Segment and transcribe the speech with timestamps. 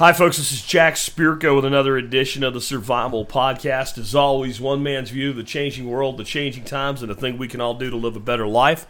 [0.00, 0.38] Hi, folks.
[0.38, 3.98] This is Jack Spirko with another edition of the Survival Podcast.
[3.98, 7.36] As always, one man's view of the changing world, the changing times, and the thing
[7.36, 8.86] we can all do to live a better life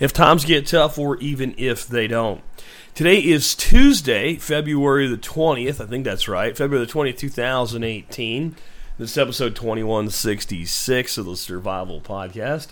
[0.00, 2.40] if times get tough or even if they don't.
[2.94, 5.78] Today is Tuesday, February the 20th.
[5.78, 6.56] I think that's right.
[6.56, 8.56] February the 20th, 2018.
[8.96, 12.68] This is episode 2166 of the Survival Podcast.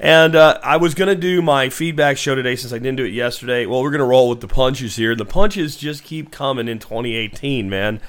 [0.00, 3.04] And uh, I was going to do my feedback show today since I didn't do
[3.04, 3.66] it yesterday.
[3.66, 5.14] Well, we're going to roll with the punches here.
[5.14, 8.00] The punches just keep coming in 2018, man.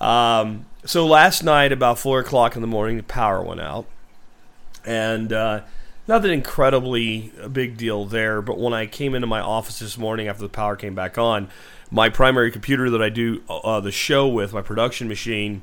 [0.00, 3.86] Um, so last night, about 4 o'clock in the morning, the power went out.
[4.86, 5.62] And uh,
[6.06, 10.28] nothing incredibly a big deal there, but when I came into my office this morning
[10.28, 11.48] after the power came back on,
[11.90, 15.62] my primary computer that I do uh, the show with, my production machine,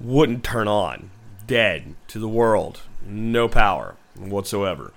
[0.00, 1.10] wouldn't turn on.
[1.46, 2.80] Dead to the world.
[3.06, 4.92] No power whatsoever.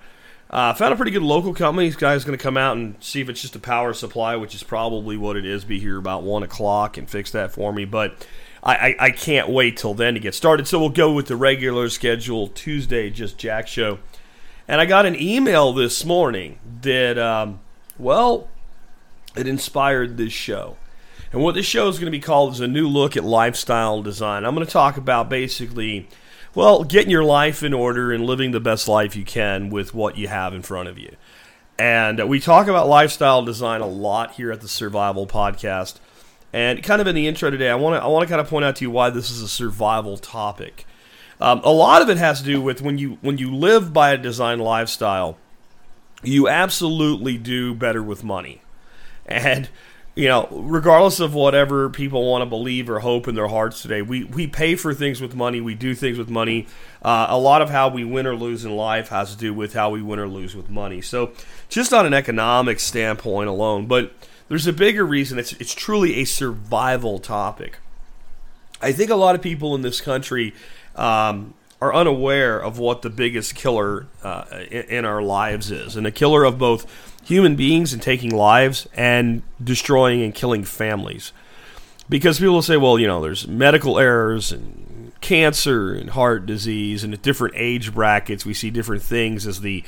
[0.50, 1.88] Uh, found a pretty good local company.
[1.88, 4.54] This guy's going to come out and see if it's just a power supply, which
[4.54, 5.64] is probably what it is.
[5.64, 7.86] Be here about one o'clock and fix that for me.
[7.86, 8.26] But
[8.62, 10.68] I, I, I can't wait till then to get started.
[10.68, 13.98] So we'll go with the regular schedule Tuesday, just Jack show.
[14.68, 17.60] And I got an email this morning that, um,
[17.98, 18.48] well,
[19.34, 20.76] it inspired this show.
[21.32, 24.02] And what this show is going to be called is a new look at lifestyle
[24.02, 24.44] design.
[24.44, 26.08] I'm going to talk about basically
[26.54, 30.18] well, getting your life in order and living the best life you can with what
[30.18, 31.16] you have in front of you.
[31.78, 35.98] And we talk about lifestyle design a lot here at the Survival Podcast.
[36.52, 38.48] And kind of in the intro today, I want to I want to kind of
[38.48, 40.86] point out to you why this is a survival topic.
[41.40, 44.12] Um, a lot of it has to do with when you when you live by
[44.12, 45.38] a design lifestyle,
[46.22, 48.60] you absolutely do better with money.
[49.24, 49.70] And
[50.14, 54.02] you know, regardless of whatever people want to believe or hope in their hearts today,
[54.02, 55.60] we, we pay for things with money.
[55.60, 56.66] We do things with money.
[57.00, 59.72] Uh, a lot of how we win or lose in life has to do with
[59.72, 61.00] how we win or lose with money.
[61.00, 61.32] So,
[61.70, 64.12] just on an economic standpoint alone, but
[64.48, 65.38] there's a bigger reason.
[65.38, 67.78] It's it's truly a survival topic.
[68.82, 70.52] I think a lot of people in this country
[70.94, 76.06] um, are unaware of what the biggest killer uh, in, in our lives is, and
[76.06, 81.32] a killer of both human beings and taking lives and destroying and killing families.
[82.08, 87.04] Because people will say, well, you know, there's medical errors and cancer and heart disease,
[87.04, 89.84] and at different age brackets, we see different things as the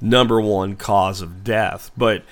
[0.00, 1.90] number one cause of death.
[1.96, 2.24] But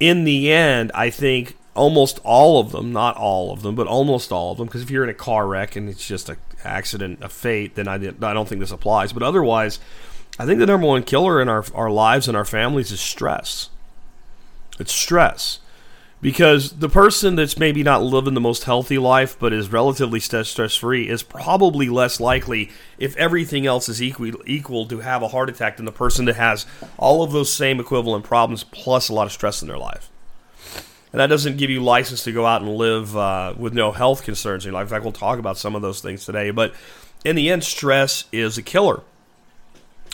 [0.00, 4.32] in the end, I think almost all of them, not all of them, but almost
[4.32, 7.22] all of them, because if you're in a car wreck and it's just an accident,
[7.22, 9.12] a fate, then I, I don't think this applies.
[9.12, 9.78] But otherwise,
[10.38, 13.68] I think the number one killer in our, our lives and our families is stress.
[14.78, 15.60] It's stress.
[16.22, 20.76] Because the person that's maybe not living the most healthy life but is relatively stress
[20.76, 25.48] free is probably less likely, if everything else is equal, equal, to have a heart
[25.48, 26.66] attack than the person that has
[26.98, 30.10] all of those same equivalent problems plus a lot of stress in their life.
[31.12, 34.22] And that doesn't give you license to go out and live uh, with no health
[34.22, 34.88] concerns in your life.
[34.88, 36.50] In fact, we'll talk about some of those things today.
[36.50, 36.74] But
[37.24, 39.00] in the end, stress is a killer.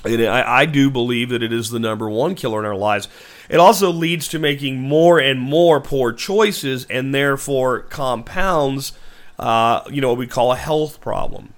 [0.05, 3.09] And I, I do believe that it is the number one killer in our lives.
[3.49, 8.93] It also leads to making more and more poor choices and therefore compounds,
[9.39, 11.53] uh, you know, what we call a health problem.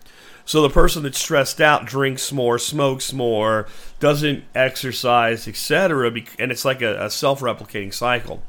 [0.44, 3.69] So the person that's stressed out drinks more, smokes more,
[4.00, 8.43] doesn't exercise, etc., and it's like a, a self-replicating cycle.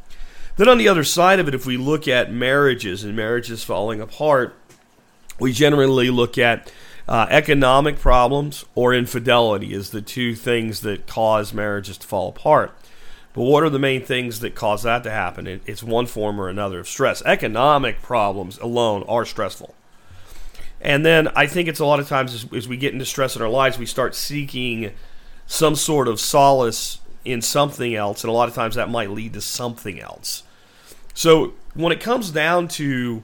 [0.55, 3.99] Then on the other side of it, if we look at marriages and marriages falling
[3.99, 4.55] apart,
[5.39, 6.71] we generally look at
[7.07, 12.71] uh, economic problems or infidelity as the two things that cause marriages to fall apart.
[13.33, 15.47] But what are the main things that cause that to happen?
[15.47, 17.21] It, it's one form or another of stress.
[17.25, 19.75] Economic problems alone are stressful.
[20.81, 23.35] And then I think it's a lot of times as, as we get into stress
[23.35, 24.91] in our lives, we start seeking
[25.45, 28.23] some sort of solace in something else.
[28.23, 30.43] And a lot of times that might lead to something else.
[31.13, 33.23] So when it comes down to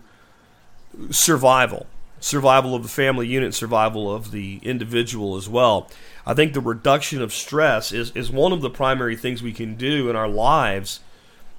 [1.12, 1.88] survival,
[2.20, 5.90] survival of the family unit, survival of the individual as well.
[6.26, 9.76] I think the reduction of stress is, is one of the primary things we can
[9.76, 11.02] do in our lives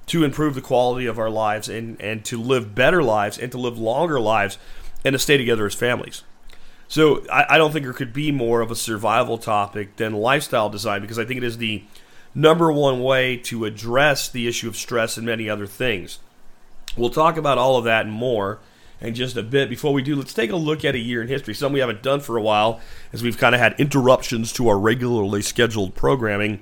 [0.07, 3.57] to improve the quality of our lives and, and to live better lives and to
[3.57, 4.57] live longer lives
[5.05, 6.23] and to stay together as families.
[6.87, 10.69] So I, I don't think there could be more of a survival topic than lifestyle
[10.69, 11.83] design because I think it is the
[12.33, 16.19] number one way to address the issue of stress and many other things.
[16.95, 18.59] We'll talk about all of that and more
[19.01, 19.69] in just a bit.
[19.69, 22.03] Before we do, let's take a look at a year in history, something we haven't
[22.03, 22.79] done for a while,
[23.13, 26.59] as we've kind of had interruptions to our regularly scheduled programming.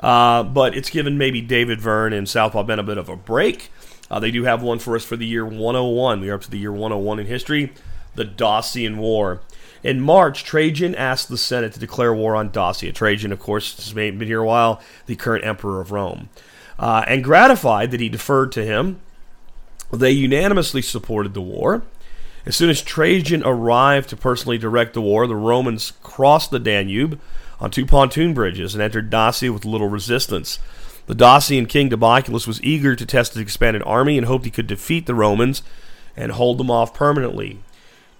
[0.00, 3.70] Uh, but it's given maybe David Verne and Southpaw Bend a bit of a break.
[4.10, 6.20] Uh, they do have one for us for the year 101.
[6.20, 7.72] We are up to the year 101 in history,
[8.14, 9.40] the Dacian War.
[9.82, 12.92] In March, Trajan asked the Senate to declare war on Dacia.
[12.92, 16.30] Trajan, of course, has been here a while, the current emperor of Rome.
[16.78, 19.00] Uh, and gratified that he deferred to him,
[19.98, 21.82] They unanimously supported the war.
[22.46, 27.18] As soon as Trajan arrived to personally direct the war, the Romans crossed the Danube
[27.58, 30.58] on two pontoon bridges and entered Dacia with little resistance.
[31.06, 34.66] The Dacian king Decebalus was eager to test his expanded army and hoped he could
[34.66, 35.62] defeat the Romans
[36.16, 37.60] and hold them off permanently.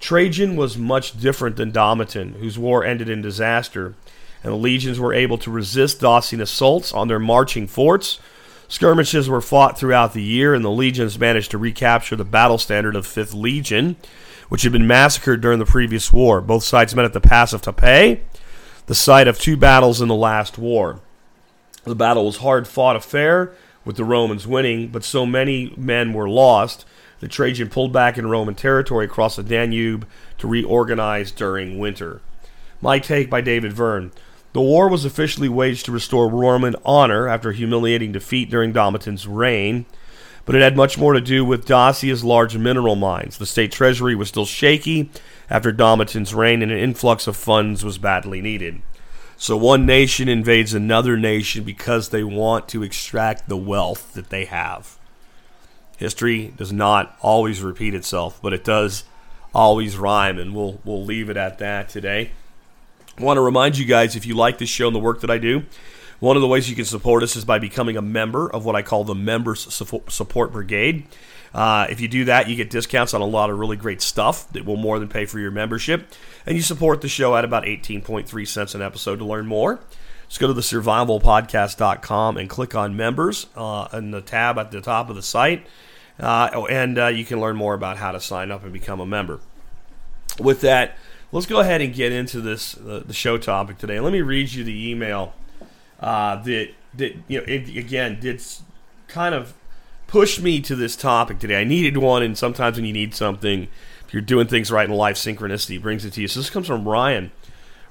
[0.00, 3.94] Trajan was much different than Domitian, whose war ended in disaster,
[4.42, 8.18] and the legions were able to resist Dacian assaults on their marching forts.
[8.68, 12.96] Skirmishes were fought throughout the year, and the legions managed to recapture the battle standard
[12.96, 13.96] of 5th Legion,
[14.48, 16.40] which had been massacred during the previous war.
[16.40, 18.20] Both sides met at the Pass of Tapae,
[18.86, 21.00] the site of two battles in the last war.
[21.84, 23.52] The battle was hard fought affair,
[23.84, 26.84] with the Romans winning, but so many men were lost
[27.20, 30.06] that Trajan pulled back in Roman territory across the Danube
[30.38, 32.20] to reorganize during winter.
[32.80, 34.12] My take by David Verne.
[34.54, 39.26] The war was officially waged to restore Roman honor after a humiliating defeat during Domitian's
[39.26, 39.84] reign,
[40.44, 43.36] but it had much more to do with Dacia's large mineral mines.
[43.36, 45.10] The state treasury was still shaky
[45.50, 48.80] after Domitian's reign, and an influx of funds was badly needed.
[49.36, 54.44] So one nation invades another nation because they want to extract the wealth that they
[54.44, 54.96] have.
[55.96, 59.02] History does not always repeat itself, but it does
[59.52, 62.30] always rhyme, and we'll we'll leave it at that today.
[63.18, 65.30] I want to remind you guys if you like this show and the work that
[65.30, 65.64] I do,
[66.18, 68.74] one of the ways you can support us is by becoming a member of what
[68.74, 71.06] I call the Members Support Brigade.
[71.52, 74.50] Uh, if you do that, you get discounts on a lot of really great stuff
[74.52, 76.12] that will more than pay for your membership.
[76.44, 79.78] And you support the show at about 18.3 cents an episode to learn more.
[80.28, 84.80] Just go to the survivalpodcast.com and click on members uh, in the tab at the
[84.80, 85.64] top of the site.
[86.18, 89.06] Uh, and uh, you can learn more about how to sign up and become a
[89.06, 89.40] member.
[90.40, 90.96] With that,
[91.34, 93.98] let's go ahead and get into this uh, the show topic today.
[94.00, 95.34] Let me read you the email
[96.00, 98.42] uh, that that you know it, again did
[99.08, 99.52] kind of
[100.06, 101.60] push me to this topic today.
[101.60, 103.68] I needed one, and sometimes when you need something,
[104.06, 106.28] if you're doing things right in life, synchronicity brings it to you.
[106.28, 107.32] So this comes from Ryan.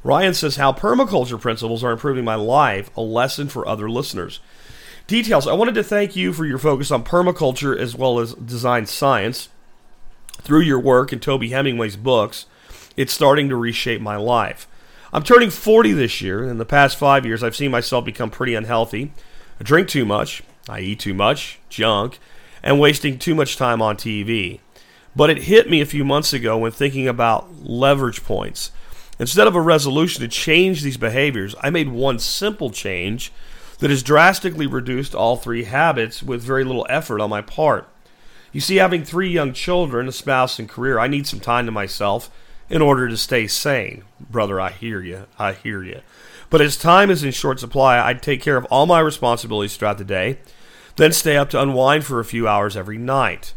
[0.05, 2.89] Ryan says how permaculture principles are improving my life.
[2.95, 4.39] A lesson for other listeners.
[5.05, 5.47] Details.
[5.47, 9.49] I wanted to thank you for your focus on permaculture as well as design science.
[10.41, 12.47] Through your work in Toby Hemenway's books,
[12.95, 14.67] it's starting to reshape my life.
[15.11, 18.55] I'm turning 40 this year, in the past five years, I've seen myself become pretty
[18.55, 19.11] unhealthy.
[19.59, 22.19] I drink too much, I eat too much, junk,
[22.63, 24.59] and wasting too much time on TV.
[25.15, 28.71] But it hit me a few months ago when thinking about leverage points.
[29.19, 33.31] Instead of a resolution to change these behaviors, I made one simple change
[33.79, 37.87] that has drastically reduced all three habits with very little effort on my part.
[38.51, 41.71] You see, having three young children, a spouse, and career, I need some time to
[41.71, 42.31] myself
[42.73, 44.03] in order to stay sane.
[44.31, 45.27] Brother, I hear you.
[45.37, 46.01] I hear you.
[46.49, 49.99] But as time is in short supply, I'd take care of all my responsibilities throughout
[49.99, 50.39] the day,
[50.95, 53.53] then stay up to unwind for a few hours every night.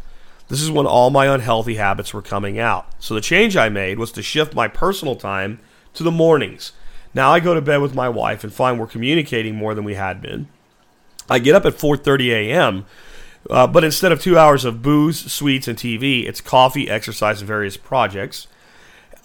[0.49, 2.85] This is when all my unhealthy habits were coming out.
[2.99, 5.61] So the change I made was to shift my personal time
[5.95, 6.73] to the mornings.
[7.15, 9.95] Now I go to bed with my wife and find we're communicating more than we
[9.95, 10.47] had been.
[11.27, 12.85] I get up at 4:30 a.m.
[13.49, 17.47] Uh, but instead of two hours of booze, sweets, and TV, it's coffee, exercise, and
[17.47, 18.47] various projects,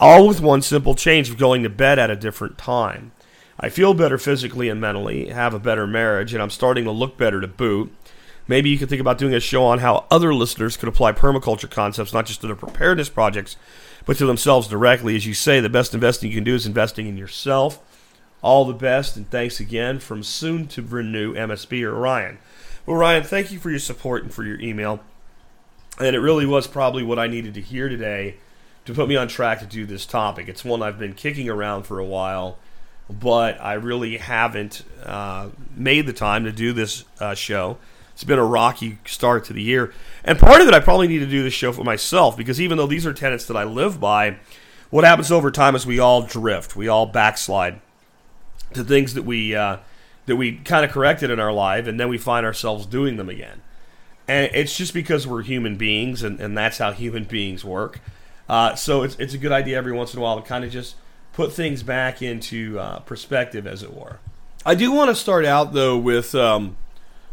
[0.03, 3.13] all with one simple change of going to bed at a different time.
[3.61, 7.17] I feel better physically and mentally, have a better marriage, and I'm starting to look
[7.17, 7.95] better to boot.
[8.49, 11.71] Maybe you could think about doing a show on how other listeners could apply permaculture
[11.71, 13.57] concepts not just to their preparedness projects,
[14.05, 15.15] but to themselves directly.
[15.15, 17.79] As you say, the best investing you can do is investing in yourself.
[18.43, 22.39] All the best, and thanks again from soon to renew MSB or Ryan.
[22.87, 24.99] Well, Ryan, thank you for your support and for your email.
[26.01, 28.39] And it really was probably what I needed to hear today
[28.85, 30.49] to put me on track to do this topic.
[30.49, 32.59] It's one I've been kicking around for a while
[33.21, 37.79] but I really haven't uh, made the time to do this uh, show.
[38.13, 39.93] It's been a rocky start to the year.
[40.25, 42.79] And part of it, I probably need to do this show for myself because even
[42.79, 44.39] though these are tenets that I live by,
[44.91, 47.81] what happens over time is we all drift, we all backslide
[48.75, 49.79] to things that we uh,
[50.27, 53.29] that we kind of corrected in our life, and then we find ourselves doing them
[53.29, 53.63] again.
[54.29, 58.01] And it's just because we're human beings, and, and that's how human beings work.
[58.49, 60.71] Uh, so it's, it's a good idea every once in a while to kind of
[60.71, 60.97] just
[61.33, 64.19] put things back into uh, perspective, as it were.
[64.65, 66.77] I do want to start out, though, with um,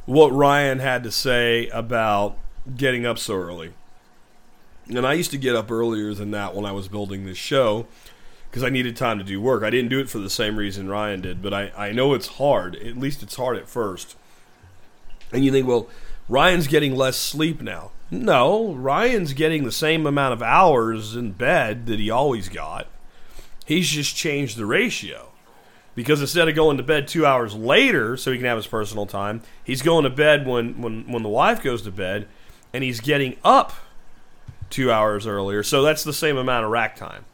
[0.05, 2.37] what Ryan had to say about
[2.75, 3.73] getting up so early.
[4.87, 7.85] And I used to get up earlier than that when I was building this show
[8.49, 9.63] because I needed time to do work.
[9.63, 12.27] I didn't do it for the same reason Ryan did, but I, I know it's
[12.27, 12.75] hard.
[12.75, 14.15] At least it's hard at first.
[15.31, 15.87] And you think, well,
[16.27, 17.91] Ryan's getting less sleep now.
[18.11, 22.87] No, Ryan's getting the same amount of hours in bed that he always got.
[23.65, 25.27] He's just changed the ratio.
[25.95, 29.05] Because instead of going to bed two hours later so he can have his personal
[29.05, 32.27] time, he's going to bed when, when, when the wife goes to bed.
[32.73, 33.73] and he's getting up
[34.69, 35.63] two hours earlier.
[35.63, 37.25] So that's the same amount of rack time.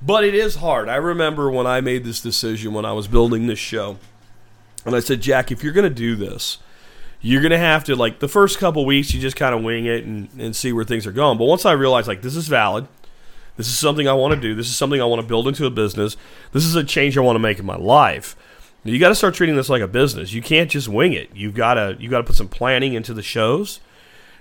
[0.00, 0.88] But it is hard.
[0.88, 3.98] I remember when I made this decision when I was building this show.
[4.84, 6.58] And I said, Jack, if you're going to do this,
[7.20, 10.04] you're to have to, like, the first couple weeks, you just kind of wing it
[10.04, 11.38] and, and see where things are going.
[11.38, 12.86] But once I realized, like, this is valid,
[13.56, 15.66] this is something I want to do, this is something I want to build into
[15.66, 16.16] a business,
[16.52, 18.36] this is a change I want to make in my life.
[18.84, 20.32] You got to start treating this like a business.
[20.32, 21.30] You can't just wing it.
[21.34, 23.80] You've got to you got to put some planning into the shows.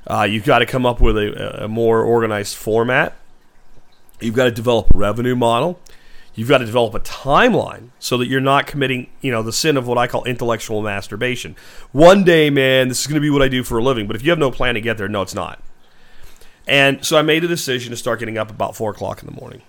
[0.05, 3.15] Uh, you've got to come up with a, a more organized format.
[4.22, 5.79] You've got to develop a revenue model.
[6.38, 9.75] You've got to develop a timeline so that you're not committing, you know, the sin
[9.75, 11.56] of what I call intellectual masturbation.
[11.91, 14.06] One day, man, this is going to be what I do for a living.
[14.06, 15.60] But if you have no plan to get there, no, it's not.
[16.67, 19.34] And so I made a decision to start getting up about four o'clock in the
[19.34, 19.63] morning.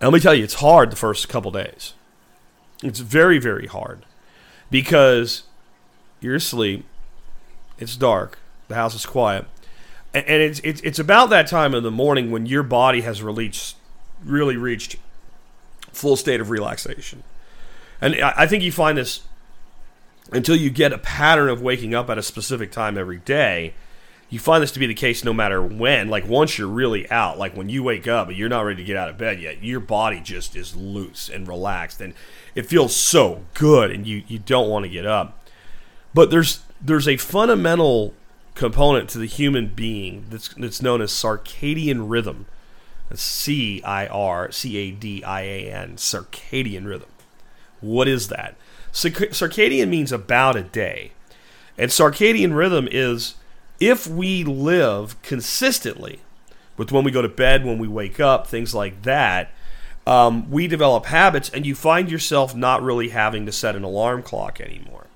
[0.00, 1.92] And let me tell you, it's hard the first couple days.
[2.82, 4.06] It's very, very hard
[4.70, 5.42] because
[6.22, 6.86] you're asleep.
[7.78, 8.38] It's dark.
[8.68, 9.44] The house is quiet,
[10.14, 13.76] and, it's, it's it's about that time in the morning when your body has released,
[14.24, 14.96] really reached
[15.92, 17.22] full state of relaxation.
[18.00, 19.20] And I think you find this
[20.32, 23.74] until you get a pattern of waking up at a specific time every day.
[24.28, 26.08] You find this to be the case no matter when.
[26.08, 28.86] Like once you're really out, like when you wake up and you're not ready to
[28.86, 32.14] get out of bed yet, your body just is loose and relaxed, and
[32.54, 35.46] it feels so good, and you you don't want to get up.
[36.14, 38.14] But there's there's a fundamental
[38.54, 42.46] component to the human being that's, that's known as circadian rhythm.
[43.16, 47.08] C I R C A D I A N, circadian rhythm.
[47.80, 48.54] What is that?
[48.92, 51.12] Circadian means about a day.
[51.78, 53.34] And circadian rhythm is
[53.80, 56.20] if we live consistently
[56.76, 59.50] with when we go to bed, when we wake up, things like that,
[60.06, 64.22] um, we develop habits and you find yourself not really having to set an alarm
[64.22, 65.06] clock anymore.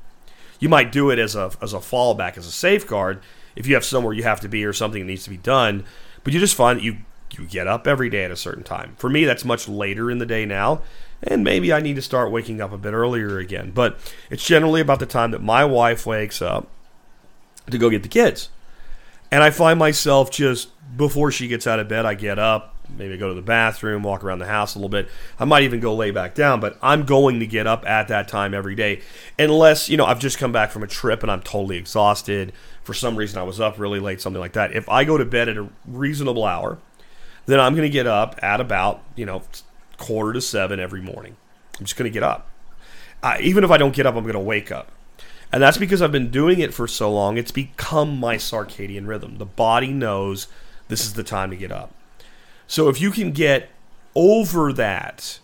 [0.58, 3.20] You might do it as a, as a fallback, as a safeguard,
[3.54, 5.84] if you have somewhere you have to be or something that needs to be done.
[6.24, 6.98] But you just find that you
[7.32, 8.94] you get up every day at a certain time.
[8.96, 10.82] For me, that's much later in the day now,
[11.22, 13.72] and maybe I need to start waking up a bit earlier again.
[13.72, 13.98] But
[14.30, 16.68] it's generally about the time that my wife wakes up
[17.70, 18.50] to go get the kids.
[19.30, 23.16] And I find myself just before she gets out of bed, I get up, maybe
[23.16, 25.08] go to the bathroom, walk around the house a little bit.
[25.38, 28.28] I might even go lay back down, but I'm going to get up at that
[28.28, 29.00] time every day.
[29.38, 32.52] Unless, you know, I've just come back from a trip and I'm totally exhausted.
[32.84, 34.72] For some reason, I was up really late, something like that.
[34.72, 36.78] If I go to bed at a reasonable hour,
[37.46, 39.42] then I'm going to get up at about, you know,
[39.98, 41.36] quarter to seven every morning.
[41.78, 42.50] I'm just going to get up.
[43.40, 44.92] Even if I don't get up, I'm going to wake up.
[45.52, 49.38] And that's because I've been doing it for so long, it's become my circadian rhythm.
[49.38, 50.48] The body knows
[50.88, 51.94] this is the time to get up.
[52.66, 53.70] So if you can get
[54.14, 55.38] over that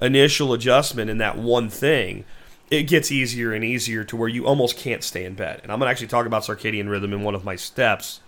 [0.00, 2.24] initial adjustment in that one thing,
[2.70, 5.60] it gets easier and easier to where you almost can't stay in bed.
[5.62, 8.20] And I'm going to actually talk about circadian rhythm in one of my steps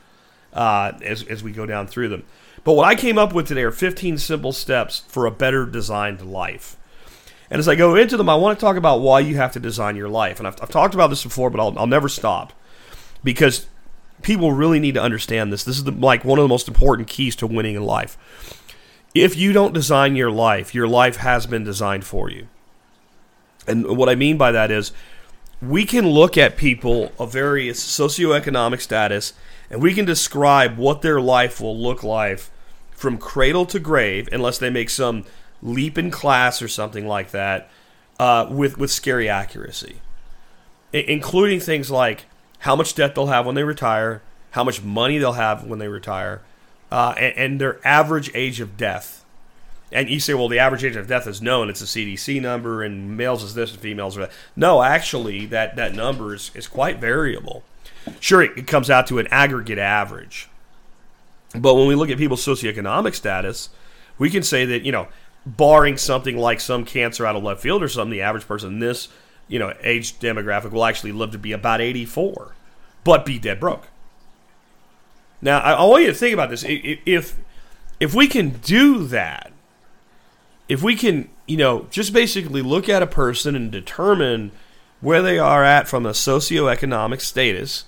[0.52, 2.24] uh, as, as we go down through them.
[2.64, 6.22] But what I came up with today are 15 simple steps for a better designed
[6.22, 6.76] life.
[7.50, 9.60] And as I go into them, I want to talk about why you have to
[9.60, 10.38] design your life.
[10.38, 12.54] And I've, I've talked about this before, but I'll, I'll never stop
[13.22, 13.66] because
[14.22, 15.62] people really need to understand this.
[15.62, 18.16] This is the, like one of the most important keys to winning in life.
[19.14, 22.48] If you don't design your life, your life has been designed for you.
[23.66, 24.92] And what I mean by that is
[25.60, 29.34] we can look at people of various socioeconomic status
[29.70, 32.40] and we can describe what their life will look like
[33.04, 35.24] from cradle to grave, unless they make some
[35.62, 37.68] leap in class or something like that,
[38.18, 40.00] uh, with, with scary accuracy,
[40.94, 42.24] I- including things like
[42.60, 45.88] how much debt they'll have when they retire, how much money they'll have when they
[45.88, 46.40] retire,
[46.90, 49.22] uh, and, and, their average age of death.
[49.92, 52.82] And you say, well, the average age of death is known; it's a CDC number,
[52.82, 54.32] and males is this and females are that.
[54.56, 57.64] No, actually, that that number is, is quite variable.
[58.18, 60.48] Sure, it, it comes out to an aggregate average,
[61.54, 63.68] but when we look at people's socioeconomic status,
[64.18, 65.08] we can say that you know,
[65.46, 68.78] barring something like some cancer out of left field or something, the average person in
[68.78, 69.08] this
[69.48, 72.54] you know, age demographic will actually live to be about 84,
[73.02, 73.88] but be dead broke.
[75.42, 76.64] Now, I, I want you to think about this.
[76.66, 77.36] If
[78.00, 79.52] if we can do that,
[80.68, 84.52] if we can, you know, just basically look at a person and determine
[85.00, 87.84] where they are at from a socioeconomic status,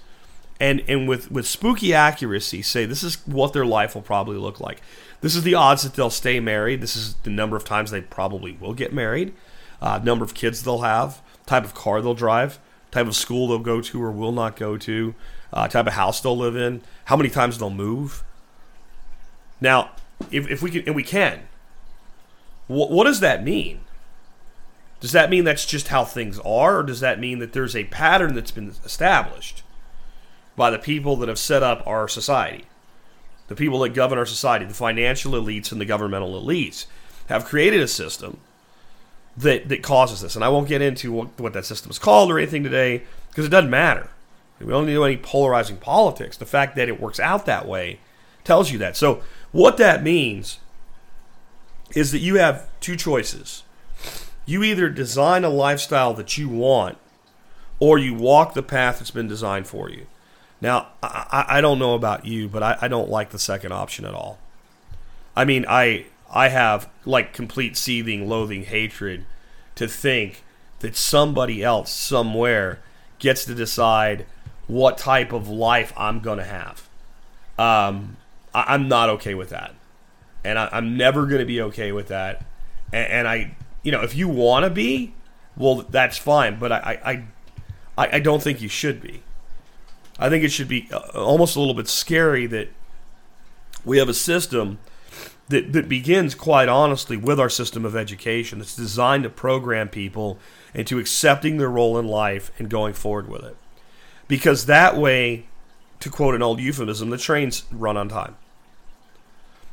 [0.58, 4.60] and and with with spooky accuracy, say this is what their life will probably look
[4.60, 4.80] like.
[5.20, 6.80] This is the odds that they'll stay married.
[6.80, 9.34] This is the number of times they probably will get married.
[9.80, 12.58] Uh, number of kids they'll have type of car they'll drive,
[12.90, 15.14] type of school they'll go to or will not go to,
[15.52, 18.24] uh, type of house they'll live in, how many times they'll move.
[19.60, 19.92] Now,
[20.30, 21.42] if, if we can, and we can,
[22.66, 23.80] what, what does that mean?
[25.00, 27.84] Does that mean that's just how things are, or does that mean that there's a
[27.84, 29.62] pattern that's been established?
[30.56, 32.64] By the people that have set up our society.
[33.48, 36.86] The people that govern our society, the financial elites and the governmental elites,
[37.28, 38.38] have created a system
[39.36, 40.34] that, that causes this.
[40.34, 43.44] And I won't get into what, what that system is called or anything today because
[43.44, 44.08] it doesn't matter.
[44.58, 46.36] We don't need do any polarizing politics.
[46.36, 47.98] The fact that it works out that way
[48.42, 48.96] tells you that.
[48.96, 49.22] So,
[49.52, 50.58] what that means
[51.94, 53.62] is that you have two choices.
[54.46, 56.96] You either design a lifestyle that you want,
[57.78, 60.06] or you walk the path that's been designed for you.
[60.60, 64.04] Now, I, I don't know about you, but I, I don't like the second option
[64.04, 64.38] at all.
[65.34, 69.24] I mean, I I have like complete seething, loathing hatred
[69.74, 70.42] to think
[70.80, 72.80] that somebody else somewhere
[73.18, 74.26] gets to decide
[74.66, 76.88] what type of life I'm going to have.
[77.58, 78.16] Um,
[78.54, 79.74] I, am not okay with that.
[80.44, 82.44] And I, am never going to be okay with that.
[82.92, 85.14] And, and I, you know, if you want to be,
[85.56, 86.58] well, that's fine.
[86.58, 86.78] But I,
[87.96, 89.22] I, I, I don't think you should be.
[90.18, 92.68] I think it should be uh, almost a little bit scary that
[93.84, 94.78] we have a system
[95.48, 100.38] that, that begins, quite honestly, with our system of education that's designed to program people
[100.74, 103.56] into accepting their role in life and going forward with it.
[104.28, 105.46] Because that way,
[106.00, 108.36] to quote an old euphemism, the trains run on time.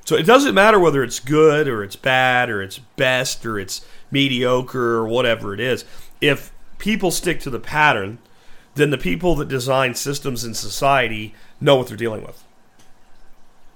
[0.06, 3.86] So it doesn't matter whether it's good or it's bad or it's best or it's
[4.12, 5.86] mediocre or whatever it is.
[6.20, 8.20] If people stick to the pattern,
[8.76, 12.44] then the people that design systems in society know what they're dealing with.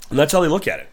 [0.09, 0.89] And that's how they look at it.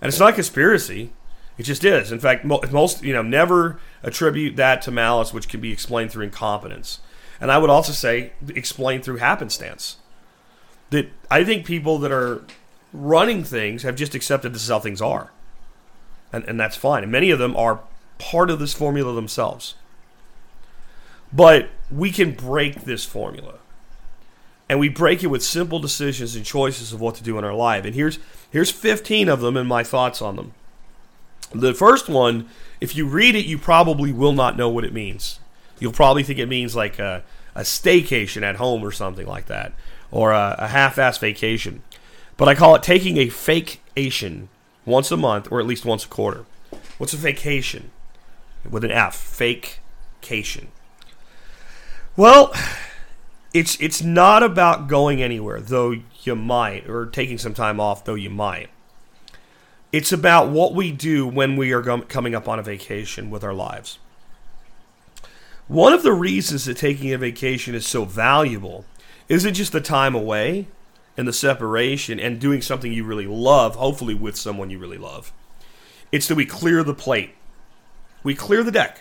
[0.00, 1.12] And it's not a conspiracy.
[1.58, 2.10] It just is.
[2.10, 6.24] In fact, most, you know, never attribute that to malice, which can be explained through
[6.24, 7.00] incompetence.
[7.40, 9.96] And I would also say explain through happenstance.
[10.90, 12.44] That I think people that are
[12.92, 15.32] running things have just accepted this is how things are.
[16.32, 17.02] And, and that's fine.
[17.02, 17.80] And many of them are
[18.18, 19.74] part of this formula themselves.
[21.32, 23.54] But we can break this formula.
[24.68, 27.54] And we break it with simple decisions and choices of what to do in our
[27.54, 27.84] life.
[27.84, 28.18] And here's
[28.50, 30.54] here's 15 of them and my thoughts on them.
[31.54, 32.48] The first one,
[32.80, 35.40] if you read it, you probably will not know what it means.
[35.78, 37.22] You'll probably think it means like a,
[37.54, 39.72] a staycation at home or something like that,
[40.10, 41.82] or a, a half-ass vacation.
[42.38, 44.46] But I call it taking a fakecation
[44.86, 46.46] once a month, or at least once a quarter.
[46.96, 47.90] What's a vacation?
[48.68, 50.68] With an F, fakecation.
[52.16, 52.54] Well,
[53.54, 58.14] it's it's not about going anywhere, though you might, or taking some time off, though
[58.14, 58.68] you might.
[59.92, 63.54] It's about what we do when we are coming up on a vacation with our
[63.54, 63.98] lives.
[65.68, 68.84] One of the reasons that taking a vacation is so valuable
[69.28, 70.66] isn't just the time away
[71.16, 75.32] and the separation and doing something you really love, hopefully with someone you really love.
[76.10, 77.34] It's that we clear the plate.
[78.22, 79.00] We clear the deck.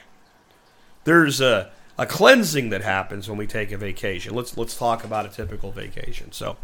[1.04, 4.34] There's a a cleansing that happens when we take a vacation.
[4.34, 6.32] Let's let's talk about a typical vacation.
[6.32, 6.58] So,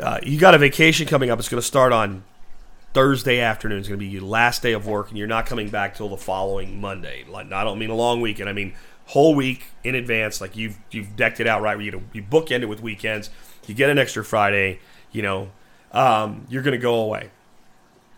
[0.00, 1.38] uh, you got a vacation coming up.
[1.38, 2.24] It's going to start on
[2.92, 3.78] Thursday afternoon.
[3.78, 6.08] It's going to be your last day of work, and you're not coming back till
[6.08, 7.24] the following Monday.
[7.28, 8.48] Like, I don't mean a long weekend.
[8.48, 8.74] I mean
[9.06, 10.40] whole week in advance.
[10.40, 11.78] Like you've you've decked it out right.
[11.80, 13.30] You you bookend it with weekends.
[13.66, 14.80] You get an extra Friday.
[15.12, 15.50] You know,
[15.92, 17.30] um, you're going to go away,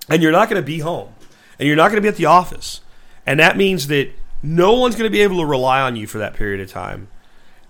[0.09, 1.13] and you're not going to be home,
[1.59, 2.81] and you're not going to be at the office,
[3.27, 4.11] and that means that
[4.43, 7.09] no one's going to be able to rely on you for that period of time.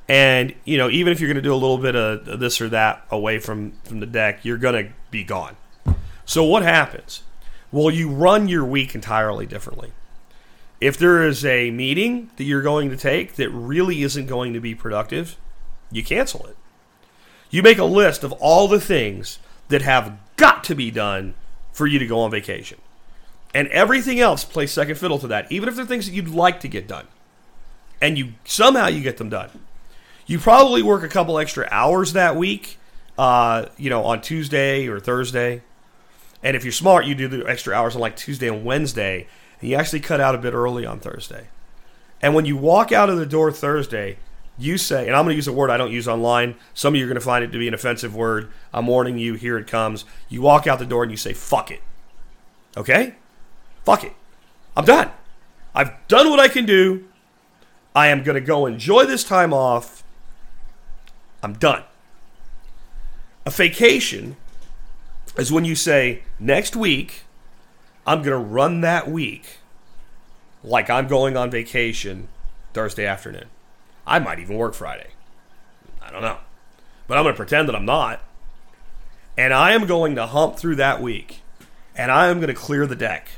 [0.08, 2.68] And you know, even if you're going to do a little bit of this or
[2.68, 5.56] that away from from the deck, you're going to be gone.
[6.24, 7.22] So what happens?
[7.72, 9.92] Well, you run your week entirely differently.
[10.80, 14.60] If there is a meeting that you're going to take that really isn't going to
[14.60, 15.36] be productive,
[15.90, 16.56] you cancel it.
[17.50, 21.34] You make a list of all the things that have got to be done
[21.72, 22.78] for you to go on vacation.
[23.56, 26.60] And everything else plays second fiddle to that, even if they're things that you'd like
[26.60, 27.06] to get done.
[28.02, 29.48] And you somehow you get them done.
[30.26, 32.76] You probably work a couple extra hours that week,
[33.16, 35.62] uh, you know, on Tuesday or Thursday.
[36.42, 39.26] And if you're smart, you do the extra hours on like Tuesday and Wednesday,
[39.62, 41.46] and you actually cut out a bit early on Thursday.
[42.20, 44.18] And when you walk out of the door Thursday,
[44.58, 46.56] you say, and I'm going to use a word I don't use online.
[46.74, 48.50] Some of you are going to find it to be an offensive word.
[48.74, 50.04] I'm warning you, here it comes.
[50.28, 51.80] You walk out the door and you say, fuck it.
[52.76, 53.14] Okay?
[53.86, 54.12] Fuck it.
[54.76, 55.10] I'm done.
[55.72, 57.04] I've done what I can do.
[57.94, 60.02] I am going to go enjoy this time off.
[61.40, 61.84] I'm done.
[63.46, 64.36] A vacation
[65.38, 67.22] is when you say, next week,
[68.06, 69.58] I'm going to run that week
[70.64, 72.26] like I'm going on vacation
[72.74, 73.46] Thursday afternoon.
[74.04, 75.10] I might even work Friday.
[76.02, 76.38] I don't know.
[77.06, 78.20] But I'm going to pretend that I'm not.
[79.38, 81.42] And I am going to hump through that week.
[81.94, 83.28] And I am going to clear the deck.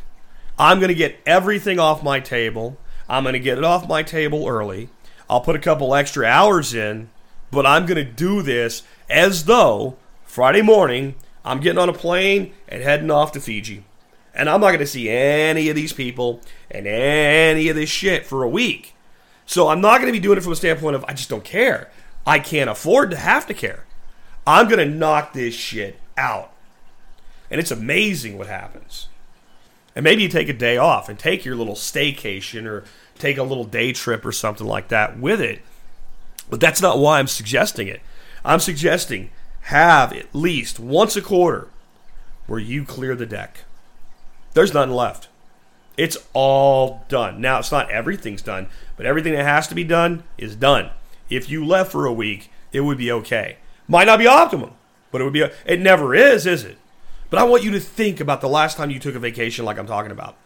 [0.58, 2.78] I'm going to get everything off my table.
[3.08, 4.88] I'm going to get it off my table early.
[5.30, 7.10] I'll put a couple extra hours in
[7.50, 12.52] but I'm going to do this as though Friday morning I'm getting on a plane
[12.68, 13.84] and heading off to Fiji.
[14.34, 16.40] And I'm not going to see any of these people
[16.70, 18.94] and any of this shit for a week.
[19.46, 21.44] So I'm not going to be doing it from a standpoint of I just don't
[21.44, 21.90] care.
[22.26, 23.84] I can't afford to have to care.
[24.46, 26.52] I'm going to knock this shit out.
[27.50, 29.08] And it's amazing what happens.
[29.98, 32.84] And maybe you take a day off and take your little staycation or
[33.18, 35.60] take a little day trip or something like that with it.
[36.48, 38.00] But that's not why I'm suggesting it.
[38.44, 39.30] I'm suggesting
[39.62, 41.66] have at least once a quarter
[42.46, 43.64] where you clear the deck.
[44.54, 45.26] There's nothing left.
[45.96, 47.40] It's all done.
[47.40, 50.90] Now, it's not everything's done, but everything that has to be done is done.
[51.28, 53.56] If you left for a week, it would be okay.
[53.88, 54.74] Might not be optimum,
[55.10, 55.48] but it would be.
[55.66, 56.78] It never is, is it?
[57.30, 59.78] But I want you to think about the last time you took a vacation, like
[59.78, 60.36] I'm talking about.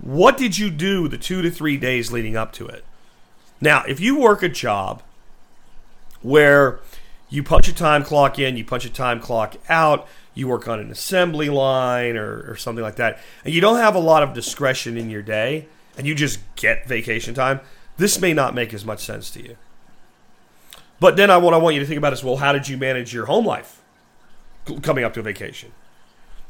[0.00, 2.84] What did you do the two to three days leading up to it?
[3.60, 5.02] Now, if you work a job
[6.22, 6.80] where
[7.28, 10.78] you punch a time clock in, you punch a time clock out, you work on
[10.78, 14.34] an assembly line or, or something like that, and you don't have a lot of
[14.34, 17.60] discretion in your day, and you just get vacation time,
[17.96, 19.56] this may not make as much sense to you.
[21.00, 22.76] But then I, what I want you to think about is, well, how did you
[22.76, 23.82] manage your home life
[24.82, 25.72] coming up to a vacation?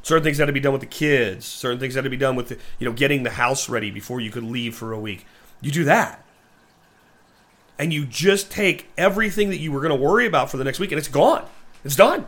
[0.02, 1.44] Certain things had to be done with the kids.
[1.44, 4.20] Certain things had to be done with the, you know getting the house ready before
[4.20, 5.26] you could leave for a week.
[5.60, 6.24] You do that
[7.78, 10.80] and you just take everything that you were going to worry about for the next
[10.80, 11.46] week and it's gone.
[11.84, 12.26] It's done.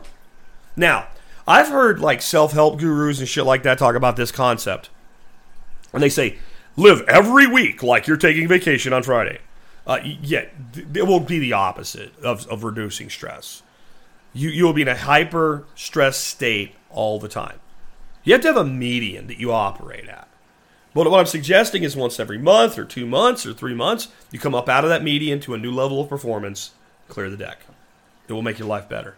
[0.75, 1.07] Now,
[1.45, 4.89] I've heard like self help gurus and shit like that talk about this concept.
[5.93, 6.37] And they say,
[6.77, 9.39] live every week like you're taking vacation on Friday.
[9.85, 13.61] Uh, yeah, it will be the opposite of, of reducing stress.
[14.33, 17.59] You, you will be in a hyper stress state all the time.
[18.23, 20.27] You have to have a median that you operate at.
[20.93, 24.39] But what I'm suggesting is once every month or two months or three months, you
[24.39, 26.71] come up out of that median to a new level of performance,
[27.07, 27.59] clear the deck.
[28.27, 29.15] It will make your life better.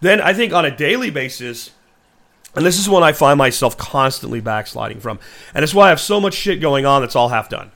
[0.00, 1.70] Then I think on a daily basis,
[2.54, 5.18] and this is one I find myself constantly backsliding from,
[5.54, 7.72] and it's why I have so much shit going on that's all half done.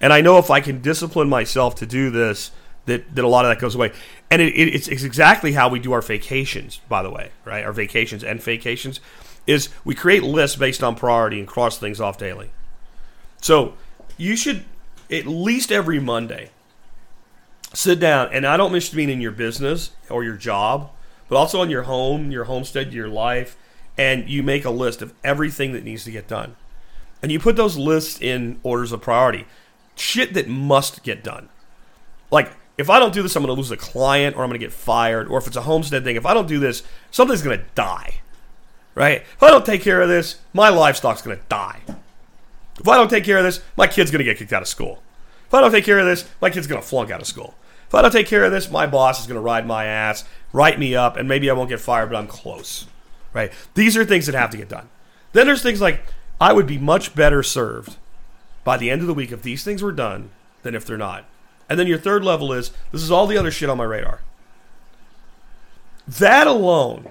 [0.00, 2.50] And I know if I can discipline myself to do this,
[2.86, 3.92] that, that a lot of that goes away.
[4.30, 7.64] And it, it, it's, it's exactly how we do our vacations, by the way, right?
[7.64, 9.00] Our vacations and vacations
[9.46, 12.50] is we create lists based on priority and cross things off daily.
[13.40, 13.74] So
[14.16, 14.64] you should
[15.10, 16.50] at least every Monday
[17.74, 20.90] sit down, and I don't mean in your business or your job,
[21.28, 23.56] but also in your home, your homestead, your life,
[23.98, 26.56] and you make a list of everything that needs to get done.
[27.22, 29.46] And you put those lists in orders of priority.
[29.96, 31.48] Shit that must get done.
[32.30, 34.58] Like, if I don't do this, I'm going to lose a client or I'm going
[34.58, 35.28] to get fired.
[35.28, 38.20] Or if it's a homestead thing, if I don't do this, something's going to die
[38.94, 39.22] right?
[39.22, 41.80] If I don't take care of this, my livestock's going to die.
[42.78, 44.68] If I don't take care of this, my kid's going to get kicked out of
[44.68, 45.02] school.
[45.46, 47.54] If I don't take care of this, my kid's going to flunk out of school.
[47.86, 50.24] If I don't take care of this, my boss is going to ride my ass,
[50.52, 52.86] write me up, and maybe I won't get fired, but I'm close.
[53.32, 53.52] Right?
[53.74, 54.88] These are things that have to get done.
[55.32, 56.02] Then there's things like
[56.40, 57.96] I would be much better served
[58.62, 60.30] by the end of the week if these things were done
[60.62, 61.24] than if they're not.
[61.68, 64.20] And then your third level is this is all the other shit on my radar.
[66.06, 67.08] That alone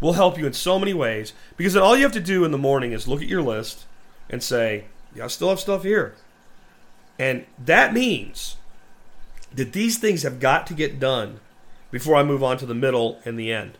[0.00, 2.50] will help you in so many ways because then all you have to do in
[2.50, 3.84] the morning is look at your list
[4.30, 6.14] and say, yeah, I still have stuff here.
[7.18, 8.56] And that means
[9.54, 11.40] that these things have got to get done
[11.90, 13.78] before I move on to the middle and the end.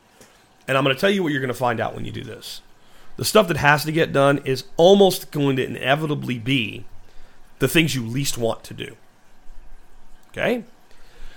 [0.69, 2.23] And I'm going to tell you what you're going to find out when you do
[2.23, 2.61] this.
[3.17, 6.85] The stuff that has to get done is almost going to inevitably be
[7.59, 8.97] the things you least want to do.
[10.35, 10.65] Okay?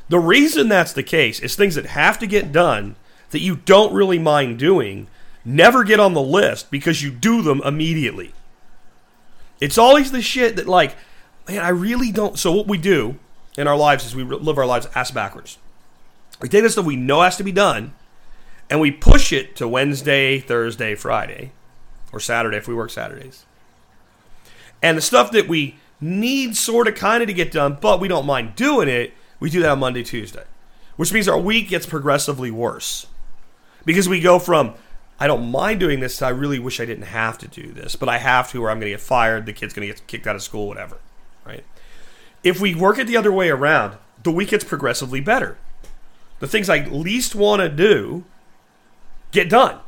[0.09, 2.95] The reason that's the case is things that have to get done
[3.29, 5.07] that you don't really mind doing
[5.45, 8.33] never get on the list because you do them immediately.
[9.59, 10.95] It's always the shit that, like,
[11.47, 12.39] man, I really don't.
[12.39, 13.17] So, what we do
[13.57, 15.57] in our lives is we live our lives ass backwards.
[16.41, 17.93] We take the stuff we know has to be done
[18.69, 21.51] and we push it to Wednesday, Thursday, Friday,
[22.11, 23.45] or Saturday if we work Saturdays.
[24.81, 28.07] And the stuff that we need sort of kind of to get done, but we
[28.07, 30.43] don't mind doing it, we do that on Monday, Tuesday,
[30.95, 33.07] which means our week gets progressively worse
[33.85, 34.75] because we go from
[35.19, 36.21] I don't mind doing this.
[36.21, 38.77] I really wish I didn't have to do this, but I have to, or I'm
[38.79, 39.45] going to get fired.
[39.47, 40.99] The kid's going to get kicked out of school, whatever.
[41.43, 41.63] Right?
[42.43, 45.57] If we work it the other way around, the week gets progressively better.
[46.39, 48.25] The things I least want to do
[49.31, 49.79] get done.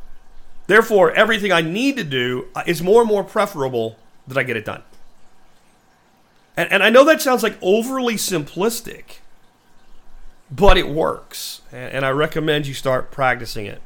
[0.66, 4.58] Therefore, everything I need to do uh, is more and more preferable that I get
[4.58, 4.82] it done.
[6.60, 9.20] And, and I know that sounds like overly simplistic,
[10.52, 11.62] but it works.
[11.72, 13.82] And, and I recommend you start practicing it.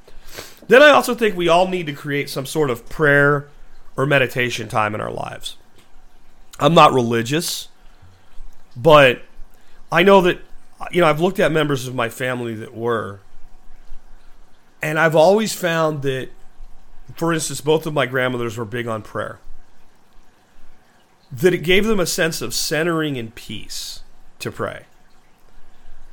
[0.67, 3.47] Then I also think we all need to create some sort of prayer
[3.95, 5.55] or meditation time in our lives.
[6.59, 7.67] I'm not religious,
[8.75, 9.21] but
[9.91, 10.39] I know that
[10.91, 13.19] you know, I've looked at members of my family that were,
[14.81, 16.29] and I've always found that,
[17.17, 19.37] for instance, both of my grandmothers were big on prayer.
[21.35, 24.01] That it gave them a sense of centering and peace
[24.39, 24.85] to pray.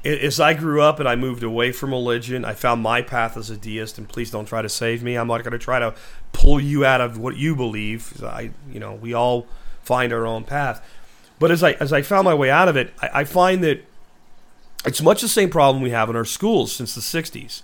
[0.03, 3.51] As I grew up and I moved away from religion, I found my path as
[3.51, 3.99] a deist.
[3.99, 5.17] And please don't try to save me.
[5.17, 5.95] I'm not going to try to
[6.33, 8.25] pull you out of what you believe.
[8.25, 9.47] I, you know, we all
[9.83, 10.83] find our own path.
[11.39, 13.85] But as I as I found my way out of it, I, I find that
[14.87, 17.63] it's much the same problem we have in our schools since the '60s.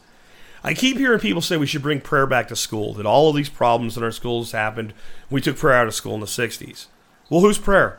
[0.64, 2.92] I keep hearing people say we should bring prayer back to school.
[2.94, 4.92] That all of these problems in our schools happened.
[5.30, 6.86] We took prayer out of school in the '60s.
[7.28, 7.98] Well, whose prayer?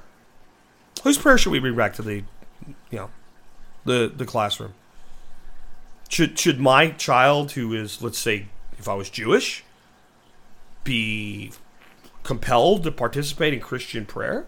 [1.03, 2.23] Whose prayer should we bring back to the,
[2.89, 3.09] you know,
[3.85, 4.73] the the classroom?
[6.09, 9.63] Should should my child, who is let's say, if I was Jewish,
[10.83, 11.51] be
[12.23, 14.45] compelled to participate in Christian prayer?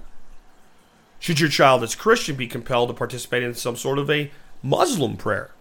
[1.19, 4.31] Should your child that's Christian be compelled to participate in some sort of a
[4.63, 5.51] Muslim prayer?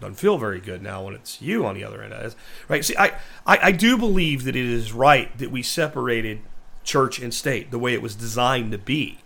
[0.00, 2.34] Doesn't feel very good now when it's you on the other end.
[2.68, 2.84] Right?
[2.84, 3.06] See, I,
[3.44, 6.40] I, I do believe that it is right that we separated
[6.88, 9.18] church and state the way it was designed to be.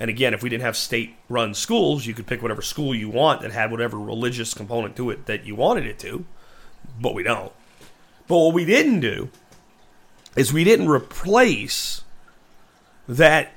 [0.00, 3.08] And again, if we didn't have state run schools, you could pick whatever school you
[3.08, 6.24] want that had whatever religious component to it that you wanted it to.
[7.00, 7.52] But we don't.
[8.26, 9.28] But what we didn't do
[10.34, 12.02] is we didn't replace
[13.06, 13.52] that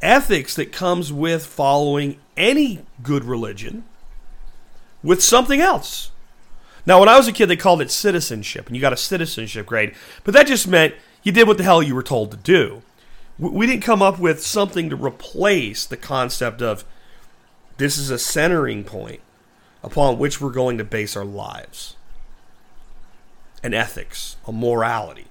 [0.00, 3.84] ethics that comes with following any good religion
[5.02, 6.10] with something else.
[6.86, 9.66] Now, when I was a kid, they called it citizenship, and you got a citizenship
[9.66, 12.82] grade, but that just meant you did what the hell you were told to do.
[13.38, 16.84] We didn't come up with something to replace the concept of
[17.78, 19.20] this is a centering point
[19.82, 21.96] upon which we're going to base our lives
[23.64, 25.26] an ethics, a morality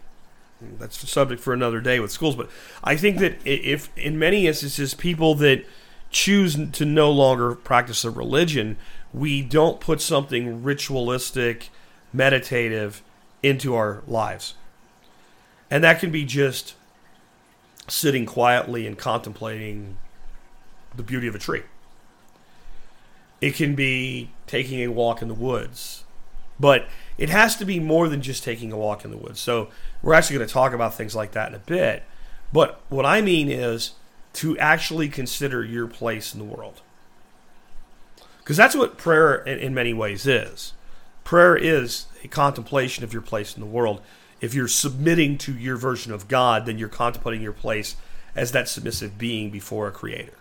[0.80, 2.36] that's a subject for another day with schools.
[2.36, 2.50] But
[2.84, 5.66] I think that if in many instances people that
[6.10, 8.78] choose to no longer practice a religion,
[9.14, 11.70] we don't put something ritualistic,
[12.12, 13.02] meditative
[13.42, 14.56] into our lives.
[15.70, 16.76] And that can be just
[17.88, 19.98] sitting quietly and contemplating
[20.96, 21.64] the beauty of a tree.
[23.42, 26.04] It can be taking a walk in the woods.
[26.60, 29.40] But it has to be more than just taking a walk in the woods.
[29.40, 29.70] So
[30.02, 32.04] we're actually going to talk about things like that in a bit.
[32.52, 33.92] But what I mean is
[34.34, 36.82] to actually consider your place in the world.
[38.40, 40.74] Because that's what prayer, in, many ways, is.
[41.24, 44.02] Prayer is a contemplation of your place in the world.
[44.44, 47.96] If you're submitting to your version of God, then you're contemplating your place
[48.36, 50.34] as that submissive being before a creator.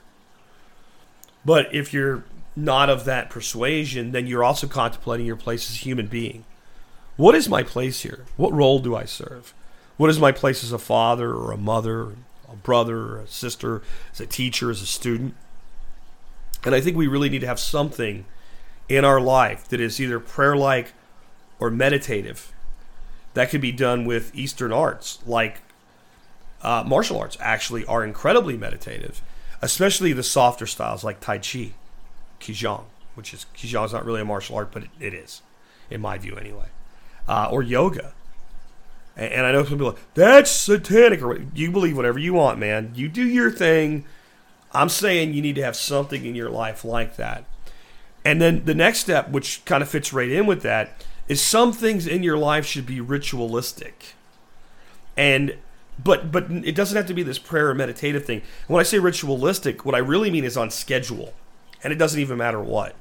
[1.45, 2.25] But if you're
[2.57, 6.45] not of that persuasion, then you're also contemplating your place as a human being.
[7.17, 8.27] What is my place here?
[8.37, 9.55] What role do I serve?
[9.99, 12.17] What is my place as a father or a mother,
[12.51, 15.37] a brother or a sister, as a teacher, as a student?
[16.65, 18.25] And I think we really need to have something
[18.89, 20.93] in our life that is either prayer like
[21.61, 22.53] or meditative.
[23.35, 25.61] That could be done with Eastern arts, like
[26.63, 29.23] uh, martial arts, actually are incredibly meditative,
[29.63, 31.73] especially the softer styles like Tai Chi,
[32.41, 35.43] Qigong, which is Qigong is not really a martial art, but it, it is,
[35.91, 36.69] in my view anyway
[37.29, 38.13] uh, or yoga.
[39.17, 41.23] And, and I know some people are like, that's satanic.
[41.23, 42.93] Or you believe whatever you want, man.
[42.95, 44.05] You do your thing.
[44.73, 47.45] I'm saying you need to have something in your life like that.
[48.25, 51.73] And then the next step, which kind of fits right in with that, is some
[51.73, 54.15] things in your life should be ritualistic.
[55.17, 55.57] And
[56.03, 58.43] but but it doesn't have to be this prayer or meditative thing.
[58.67, 61.35] When I say ritualistic, what I really mean is on schedule.
[61.85, 62.95] And it doesn't even matter what.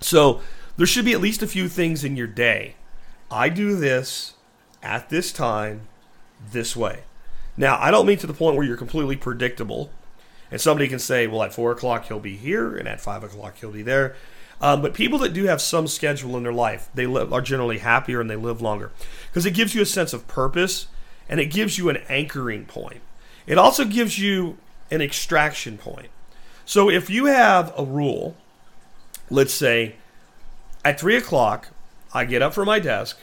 [0.00, 0.40] So
[0.76, 2.76] there should be at least a few things in your day
[3.30, 4.34] I do this
[4.82, 5.82] at this time
[6.50, 7.04] this way.
[7.56, 9.90] Now, I don't mean to the point where you're completely predictable
[10.50, 13.58] and somebody can say, well, at four o'clock he'll be here and at five o'clock
[13.58, 14.16] he'll be there.
[14.60, 17.78] Um, but people that do have some schedule in their life, they live, are generally
[17.78, 18.92] happier and they live longer
[19.28, 20.88] because it gives you a sense of purpose
[21.28, 23.00] and it gives you an anchoring point.
[23.46, 24.58] It also gives you
[24.90, 26.08] an extraction point.
[26.66, 28.36] So if you have a rule,
[29.30, 29.94] let's say
[30.84, 31.68] at three o'clock,
[32.12, 33.18] I get up from my desk,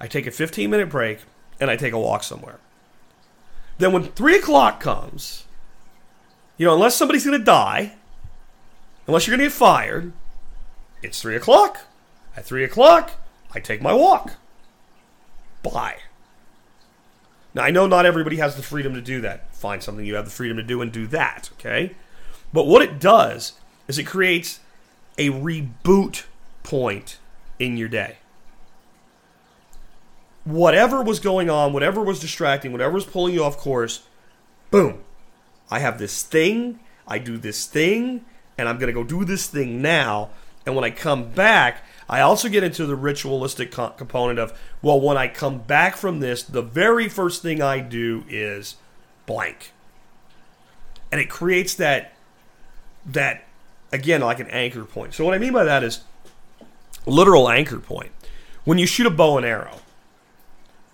[0.00, 1.20] I take a 15 minute break,
[1.60, 2.58] and I take a walk somewhere.
[3.78, 5.44] Then when 3 o'clock comes,
[6.56, 7.94] you know, unless somebody's going to die,
[9.06, 10.12] unless you're going to get fired,
[11.02, 11.80] it's 3 o'clock.
[12.36, 13.12] At 3 o'clock,
[13.54, 14.34] I take my walk.
[15.62, 15.98] Bye.
[17.54, 19.54] Now, I know not everybody has the freedom to do that.
[19.54, 21.94] Find something you have the freedom to do and do that, okay?
[22.52, 23.52] But what it does
[23.88, 24.60] is it creates
[25.18, 26.24] a reboot
[26.62, 27.18] point
[27.58, 28.16] in your day
[30.44, 34.02] whatever was going on, whatever was distracting, whatever was pulling you off course,
[34.70, 35.02] boom.
[35.70, 38.24] I have this thing, I do this thing,
[38.58, 40.30] and I'm going to go do this thing now.
[40.64, 45.00] And when I come back, I also get into the ritualistic co- component of, well,
[45.00, 48.76] when I come back from this, the very first thing I do is
[49.26, 49.72] blank.
[51.10, 52.12] And it creates that,
[53.06, 53.44] that
[53.92, 55.14] again, like an anchor point.
[55.14, 56.04] So what I mean by that is
[57.06, 58.12] literal anchor point.
[58.64, 59.78] When you shoot a bow and arrow,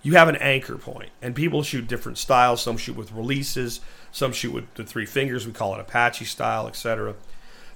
[0.02, 2.62] you have an anchor point, and people shoot different styles.
[2.62, 5.46] Some shoot with releases, some shoot with the three fingers.
[5.46, 7.14] We call it Apache style, etc.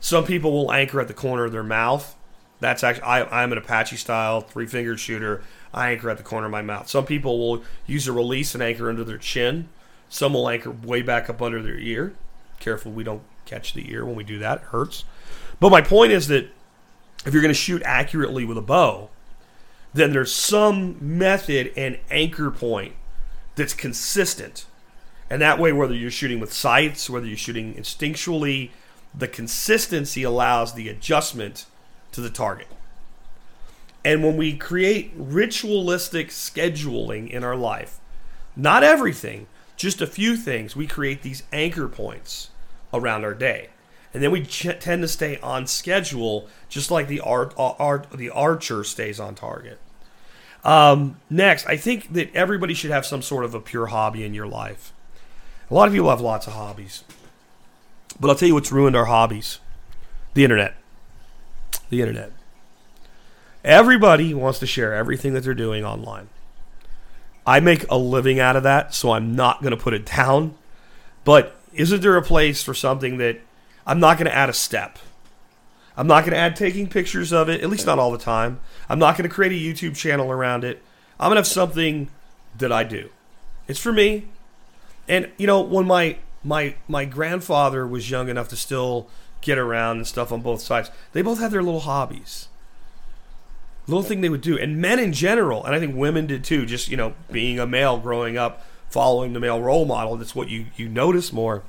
[0.03, 2.17] Some people will anchor at the corner of their mouth.
[2.59, 5.45] That's actually I, I'm an Apache style three fingered shooter.
[5.73, 6.89] I anchor at the corner of my mouth.
[6.89, 9.69] Some people will use a release and anchor under their chin.
[10.09, 12.15] Some will anchor way back up under their ear.
[12.59, 14.59] Careful we don't catch the ear when we do that.
[14.59, 15.05] It hurts.
[15.61, 16.51] But my point is that
[17.25, 19.09] if you're going to shoot accurately with a bow,
[19.95, 22.97] then there's some method and anchor point
[23.55, 24.67] that's consistent.
[25.31, 28.71] And that way, whether you're shooting with sights, whether you're shooting instinctually,
[29.15, 31.67] the consistency allows the adjustment
[32.13, 32.69] to the target.
[34.05, 38.01] And when we create ritualistic scheduling in our life,
[38.57, 39.47] not everything,
[39.77, 42.51] just a few things, we create these anchor points
[42.93, 43.69] around our day.
[44.13, 48.31] And then we ch- tend to stay on schedule, just like the art, art the
[48.31, 49.79] archer stays on target.
[50.65, 54.35] Um, next, I think that everybody should have some sort of a pure hobby in
[54.35, 54.93] your life.
[55.71, 57.05] A lot of people have lots of hobbies.
[58.21, 59.59] But I'll tell you what's ruined our hobbies
[60.35, 60.75] the internet.
[61.91, 62.33] The internet.
[63.65, 66.29] Everybody wants to share everything that they're doing online.
[67.47, 70.57] I make a living out of that, so I'm not going to put it down.
[71.25, 73.41] But isn't there a place for something that
[73.87, 74.99] I'm not going to add a step?
[75.97, 78.61] I'm not going to add taking pictures of it, at least not all the time.
[78.89, 80.83] I'm not going to create a YouTube channel around it.
[81.21, 82.11] I'm going to have something
[82.57, 83.11] that I do.
[83.69, 84.29] It's for me.
[85.07, 89.09] And you know, when my my my grandfather was young enough to still
[89.43, 92.49] get around and stuff on both sides, they both had their little hobbies.
[93.87, 94.57] Little thing they would do.
[94.57, 97.67] And men in general, and I think women did too, just, you know, being a
[97.67, 101.65] male growing up, following the male role model, that's what you, you notice more.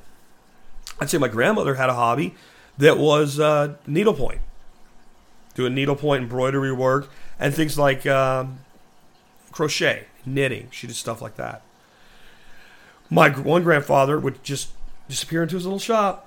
[1.00, 2.36] I'd say my grandmother had a hobby
[2.78, 4.40] that was uh, needlepoint,
[5.56, 7.10] doing needlepoint embroidery work
[7.40, 8.60] and things like um,
[9.50, 10.68] crochet, knitting.
[10.70, 11.62] She did stuff like that.
[13.14, 14.70] My one grandfather would just
[15.08, 16.26] disappear into his little shop,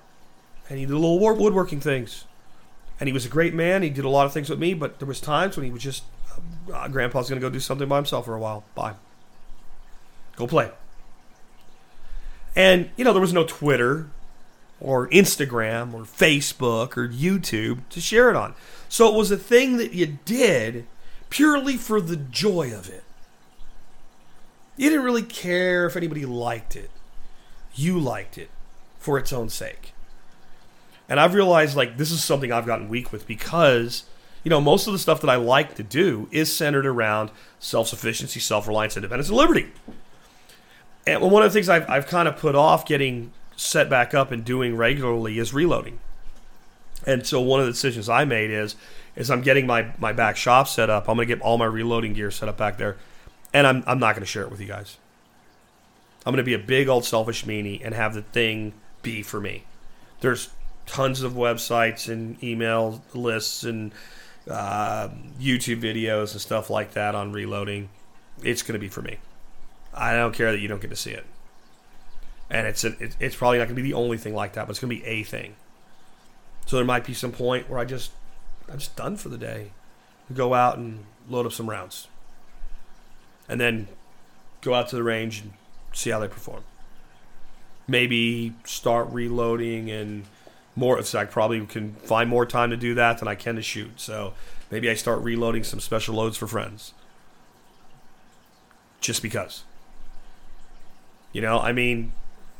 [0.69, 2.23] and he did little woodworking things.
[2.97, 3.84] And he was a great man.
[3.84, 5.84] He did a lot of things with me, but there was times when he was
[5.84, 6.04] just,
[6.73, 8.63] uh, Grandpa's going to go do something by himself for a while.
[8.73, 8.93] Bye.
[10.38, 10.71] Go play.
[12.56, 14.10] And you know there was no Twitter
[14.80, 18.56] or Instagram or Facebook or YouTube to share it on.
[18.88, 20.88] So it was a thing that you did
[21.30, 23.04] purely for the joy of it.
[24.77, 26.91] You didn't really care if anybody liked it.
[27.73, 28.49] You liked it
[28.99, 29.93] for its own sake.
[31.09, 34.03] And I've realized like this is something I've gotten weak with because
[34.43, 38.39] you know most of the stuff that I like to do is centered around self-sufficiency,
[38.39, 39.71] self-reliance, independence, and liberty.
[41.05, 44.31] And one of the things I've, I've kind of put off getting set back up
[44.31, 45.99] and doing regularly is reloading.
[47.05, 48.75] And so one of the decisions I made is
[49.15, 51.09] is I'm getting my, my back shop set up.
[51.09, 52.97] I'm going to get all my reloading gear set up back there.
[53.58, 54.98] And I'm, I'm not going to share it with you guys.
[56.26, 59.39] I'm going to be a big old selfish meanie and have the thing be for
[59.39, 59.63] me.
[60.20, 60.50] There's
[60.86, 63.93] tons of websites and email lists and
[64.50, 67.89] uh, YouTube videos and stuff like that on reloading.
[68.43, 69.17] It's going to be for me.
[69.93, 71.26] I don't care that you don't get to see it
[72.50, 74.72] and it's a, it's probably not going to be the only thing like that, but
[74.72, 75.56] it's going to be a thing.
[76.65, 78.12] So there might be some point where I just
[78.70, 79.72] I'm just done for the day,
[80.34, 82.08] go out and load up some rounds,
[83.47, 83.88] and then
[84.62, 85.53] go out to the range and
[85.93, 86.63] see how they perform.
[87.88, 90.25] Maybe start reloading and
[90.75, 90.99] more.
[90.99, 93.99] It's I probably can find more time to do that than I can to shoot.
[93.99, 94.33] So
[94.69, 96.93] maybe I start reloading some special loads for friends,
[98.99, 99.63] just because.
[101.31, 102.13] You know, I mean,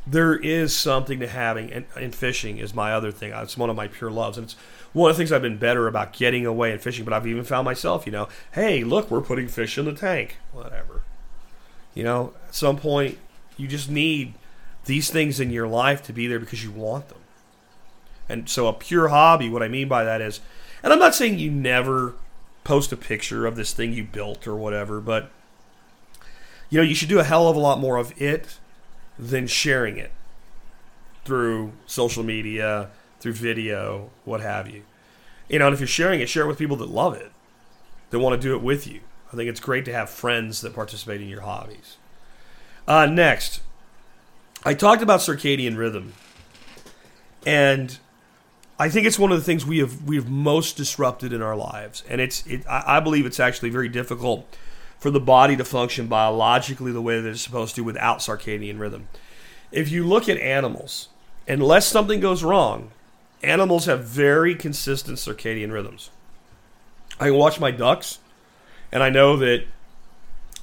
[0.06, 3.34] there is something to having, and, and fishing is my other thing.
[3.34, 4.56] It's one of my pure loves, and it's
[4.94, 7.06] one of the things I've been better about getting away and fishing.
[7.06, 10.38] But I've even found myself, you know, hey, look, we're putting fish in the tank,
[10.52, 11.02] whatever.
[11.94, 13.18] You know, at some point,
[13.58, 14.34] you just need
[14.86, 17.20] these things in your life to be there because you want them.
[18.30, 20.42] And so, a pure hobby, what I mean by that is,
[20.84, 22.14] and I'm not saying you never
[22.64, 25.32] post a picture of this thing you built or whatever, but
[26.70, 28.58] you know, you should do a hell of a lot more of it
[29.18, 30.12] than sharing it
[31.24, 32.90] through social media,
[33.20, 34.84] through video, what have you.
[35.50, 37.32] You know, and if you're sharing it, share it with people that love it,
[38.10, 39.02] that want to do it with you.
[39.32, 41.98] I think it's great to have friends that participate in your hobbies.
[42.88, 43.62] Uh, next,
[44.64, 46.14] I talked about circadian rhythm.
[47.46, 47.98] And
[48.80, 51.56] I think it's one of the things we have we have most disrupted in our
[51.56, 54.56] lives, and it's it, I, I believe it's actually very difficult
[55.00, 59.08] for the body to function biologically the way that it's supposed to without circadian rhythm.
[59.72, 61.10] If you look at animals,
[61.48, 62.92] unless something goes wrong,
[63.44, 66.10] animals have very consistent circadian rhythms.
[67.20, 68.20] I can watch my ducks,
[68.92, 69.66] and I know that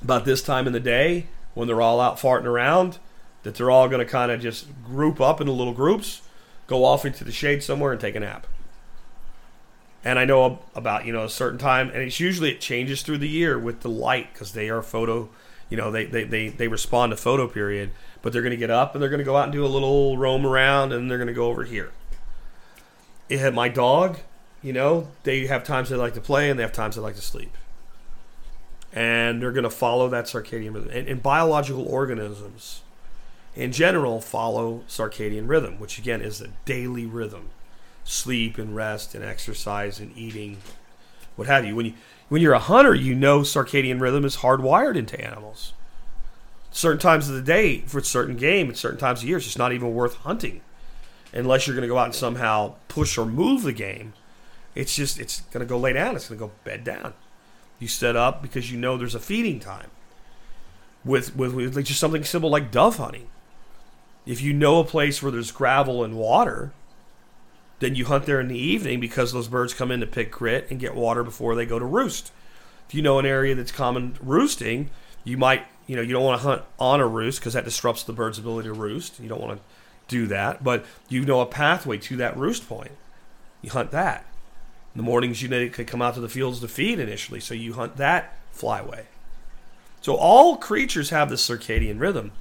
[0.02, 2.98] about this time in the day, when they're all out farting around,
[3.42, 6.22] that they're all going to kind of just group up into little groups,
[6.66, 8.46] go off into the shade somewhere, and take a nap.
[10.04, 13.18] And I know about you know a certain time, and it's usually it changes through
[13.18, 15.28] the year with the light because they are photo,
[15.70, 18.70] you know they, they they they respond to photo period, but they're going to get
[18.70, 21.18] up and they're going to go out and do a little roam around, and they're
[21.18, 21.92] going to go over here.
[23.28, 24.18] It my dog,
[24.62, 27.16] you know, they have times they like to play and they have times they like
[27.16, 27.52] to sleep
[28.94, 30.90] and they're going to follow that circadian rhythm.
[30.92, 32.82] And, and, biological organisms,
[33.56, 37.50] in general, follow circadian rhythm, which again is a daily rhythm:
[38.04, 40.58] sleep and rest and exercise and eating,
[41.34, 41.74] what have you.
[41.74, 41.94] When you
[42.28, 45.72] when you're a hunter, you know circadian rhythm is hardwired into animals.
[46.70, 49.58] Certain times of the day for certain game at certain times of year, it's just
[49.58, 50.60] not even worth hunting,
[51.34, 54.14] unless you're going to go out and somehow push or move the game.
[54.74, 56.16] It's just it's going to go lay down.
[56.16, 57.14] It's going to go bed down.
[57.78, 59.90] You set up because you know there's a feeding time.
[61.04, 63.28] With, with, with just something simple like dove hunting.
[64.24, 66.72] If you know a place where there's gravel and water,
[67.80, 70.66] then you hunt there in the evening because those birds come in to pick grit
[70.70, 72.32] and get water before they go to roost.
[72.88, 74.88] If you know an area that's common roosting,
[75.24, 78.02] you might, you know, you don't want to hunt on a roost because that disrupts
[78.02, 79.20] the bird's ability to roost.
[79.20, 79.64] You don't want to
[80.08, 82.92] do that, but you know a pathway to that roost point.
[83.62, 84.26] You hunt that.
[84.94, 87.40] In the mornings, you know, they could come out to the fields to feed initially,
[87.40, 89.04] so you hunt that flyway.
[90.00, 92.32] So all creatures have this circadian rhythm.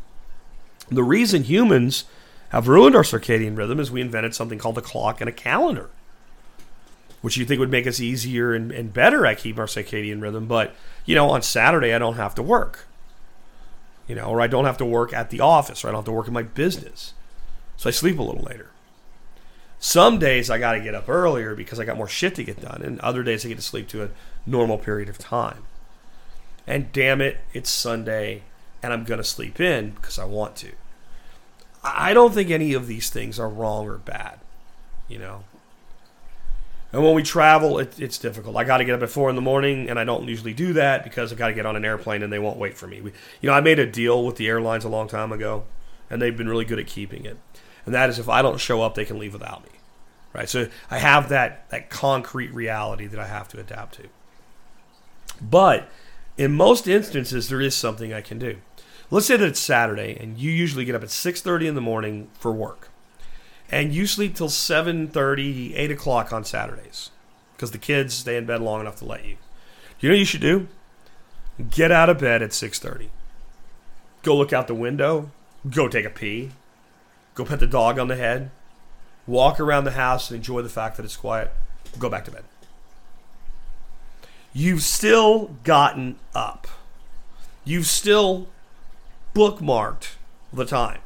[0.89, 2.03] The reason humans
[2.49, 5.89] have ruined our circadian rhythm is we invented something called a clock and a calendar,
[7.21, 10.45] which you think would make us easier and, and better at keeping our circadian rhythm.
[10.45, 12.85] But, you know, on Saturday, I don't have to work,
[14.07, 16.05] you know, or I don't have to work at the office, or I don't have
[16.05, 17.13] to work in my business.
[17.77, 18.69] So I sleep a little later.
[19.79, 22.61] Some days I got to get up earlier because I got more shit to get
[22.61, 24.09] done, and other days I get to sleep to a
[24.45, 25.65] normal period of time.
[26.65, 28.43] And damn it, it's Sunday,
[28.81, 30.71] and I'm going to sleep in because I want to.
[31.83, 34.39] I don't think any of these things are wrong or bad,
[35.09, 35.43] you know.
[36.93, 38.55] And when we travel, it, it's difficult.
[38.55, 40.73] I got to get up at four in the morning, and I don't usually do
[40.73, 43.01] that because I got to get on an airplane, and they won't wait for me.
[43.01, 43.11] We,
[43.41, 45.65] you know, I made a deal with the airlines a long time ago,
[46.09, 47.37] and they've been really good at keeping it.
[47.85, 49.69] And that is, if I don't show up, they can leave without me
[50.33, 50.49] right?
[50.49, 54.09] So I have that that concrete reality that I have to adapt to.
[55.41, 55.89] But
[56.37, 58.57] in most instances, there is something I can do.
[59.11, 61.81] Let's say that it's Saturday, and you usually get up at six thirty in the
[61.81, 62.89] morning for work,
[63.69, 67.11] and you sleep till 7.30, 8 o'clock on Saturdays
[67.55, 69.37] because the kids stay in bed long enough to let you.
[69.99, 70.67] You know what you should do?
[71.69, 73.11] Get out of bed at six thirty.
[74.23, 75.29] Go look out the window.
[75.69, 76.51] Go take a pee.
[77.35, 78.51] Go pet the dog on the head
[79.25, 81.51] walk around the house and enjoy the fact that it's quiet,
[81.99, 82.43] go back to bed.
[84.53, 86.67] You've still gotten up.
[87.65, 88.47] You've still
[89.33, 90.15] bookmarked
[90.51, 90.99] the time.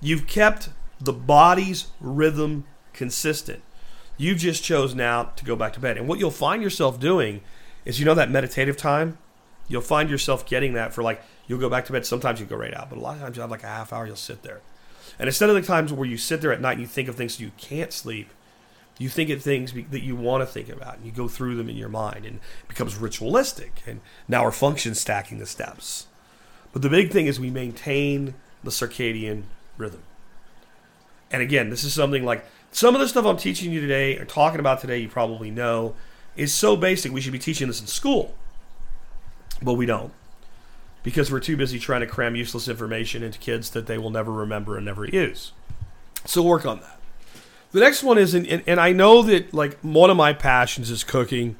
[0.00, 3.62] You've kept the body's rhythm consistent.
[4.18, 5.96] You've just chose now to go back to bed.
[5.96, 7.40] And what you'll find yourself doing
[7.84, 9.18] is, you know, that meditative time?
[9.68, 12.04] You'll find yourself getting that for like, you'll go back to bed.
[12.04, 13.92] Sometimes you go right out, but a lot of times you have like a half
[13.92, 14.60] hour, you'll sit there.
[15.18, 17.14] And instead of the times where you sit there at night and you think of
[17.14, 18.30] things you can't sleep,
[18.98, 21.68] you think of things that you want to think about, and you go through them
[21.68, 23.82] in your mind, and it becomes ritualistic.
[23.86, 26.06] And now we're function stacking the steps.
[26.72, 29.44] But the big thing is we maintain the circadian
[29.76, 30.02] rhythm.
[31.30, 34.24] And again, this is something like some of the stuff I'm teaching you today or
[34.24, 35.94] talking about today, you probably know,
[36.36, 37.12] is so basic.
[37.12, 38.34] We should be teaching this in school,
[39.62, 40.12] but we don't
[41.06, 44.32] because we're too busy trying to cram useless information into kids that they will never
[44.32, 45.52] remember and never use.
[46.24, 46.98] So work on that.
[47.70, 51.04] The next one is, and, and I know that like one of my passions is
[51.04, 51.54] cooking.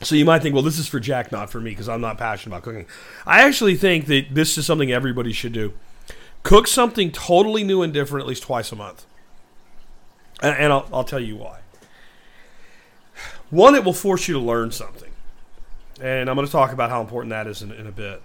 [0.00, 2.18] So you might think, well, this is for Jack, not for me, because I'm not
[2.18, 2.86] passionate about cooking.
[3.24, 5.74] I actually think that this is something everybody should do.
[6.42, 9.06] Cook something totally new and different at least twice a month.
[10.42, 11.60] And, and I'll, I'll tell you why.
[13.50, 15.12] One, it will force you to learn something.
[16.00, 18.20] And I'm going to talk about how important that is in, in a bit.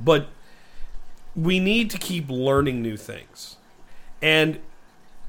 [0.00, 0.28] But
[1.34, 3.56] we need to keep learning new things.
[4.20, 4.60] And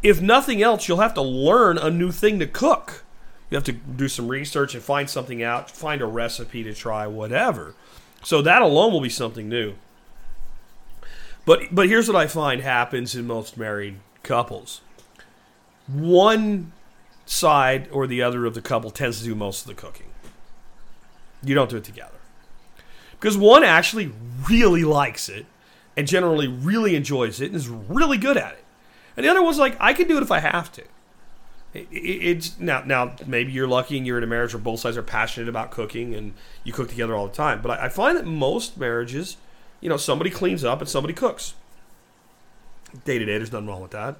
[0.01, 3.03] if nothing else, you'll have to learn a new thing to cook.
[3.49, 7.07] You have to do some research and find something out, find a recipe to try,
[7.07, 7.76] whatever.
[8.24, 9.76] So that alone will be something new.
[11.45, 14.82] But but here's what I find happens in most married couples.
[15.88, 16.72] one
[17.26, 20.07] side or the other of the couple tends to do most of the cooking.
[21.41, 22.22] You don't do it together.
[23.24, 24.11] Because one actually
[24.49, 25.45] really likes it
[25.95, 28.65] and generally really enjoys it and is really good at it.
[29.15, 30.82] And the other one's like, I can do it if I have to.
[31.74, 34.82] It, it, it's now, now maybe you're lucky and you're in a marriage where both
[34.82, 36.34] sides are passionate about cooking and
[36.65, 37.61] you cook together all the time.
[37.61, 39.38] But I, I find that most marriages,
[39.80, 41.53] you know, somebody cleans up and somebody cooks.
[43.05, 44.17] Day to day, there's nothing wrong with that.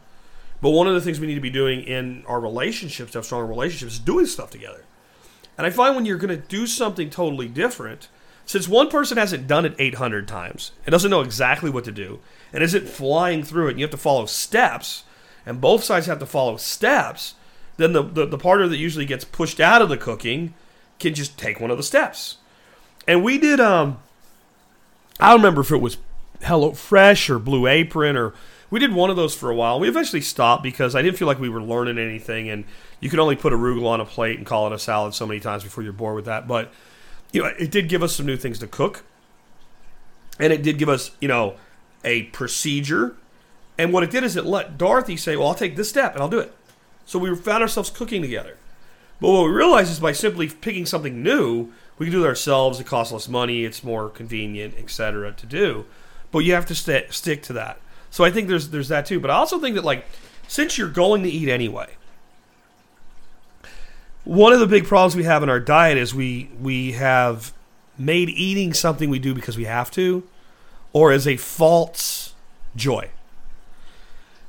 [0.62, 3.26] But one of the things we need to be doing in our relationships to have
[3.26, 4.86] stronger relationships is doing stuff together.
[5.58, 8.08] And I find when you're going to do something totally different,
[8.46, 12.20] since one person hasn't done it 800 times and doesn't know exactly what to do
[12.52, 15.04] and isn't flying through it, and you have to follow steps,
[15.46, 17.36] and both sides have to follow steps,
[17.78, 20.54] then the, the, the partner that usually gets pushed out of the cooking
[21.00, 22.38] can just take one of the steps.
[23.08, 24.00] And we did, um,
[25.20, 25.98] I don't remember if it was
[26.44, 28.34] Hello Fresh or Blue Apron or
[28.74, 29.80] we did one of those for a while.
[29.80, 32.64] We eventually stopped because I didn't feel like we were learning anything, and
[33.00, 35.40] you can only put arugula on a plate and call it a salad so many
[35.40, 36.48] times before you're bored with that.
[36.48, 36.74] But
[37.34, 39.04] you know, it did give us some new things to cook,
[40.40, 41.56] and it did give us, you know,
[42.06, 43.18] a procedure.
[43.78, 46.22] And what it did is it let Dorothy say, "Well, I'll take this step and
[46.22, 46.54] I'll do it."
[47.06, 48.58] So we found ourselves cooking together.
[49.20, 52.80] But what we realized is by simply picking something new, we can do it ourselves.
[52.80, 53.66] It costs less money.
[53.66, 55.32] It's more convenient, etc.
[55.34, 55.86] to do.
[56.32, 57.80] But you have to st- stick to that.
[58.10, 59.20] So I think there's there's that too.
[59.20, 60.06] But I also think that like
[60.48, 61.96] since you're going to eat anyway,
[64.24, 67.54] one of the big problems we have in our diet is we we have
[67.98, 70.24] made eating something we do because we have to
[70.94, 72.34] or as a false
[72.76, 73.10] joy.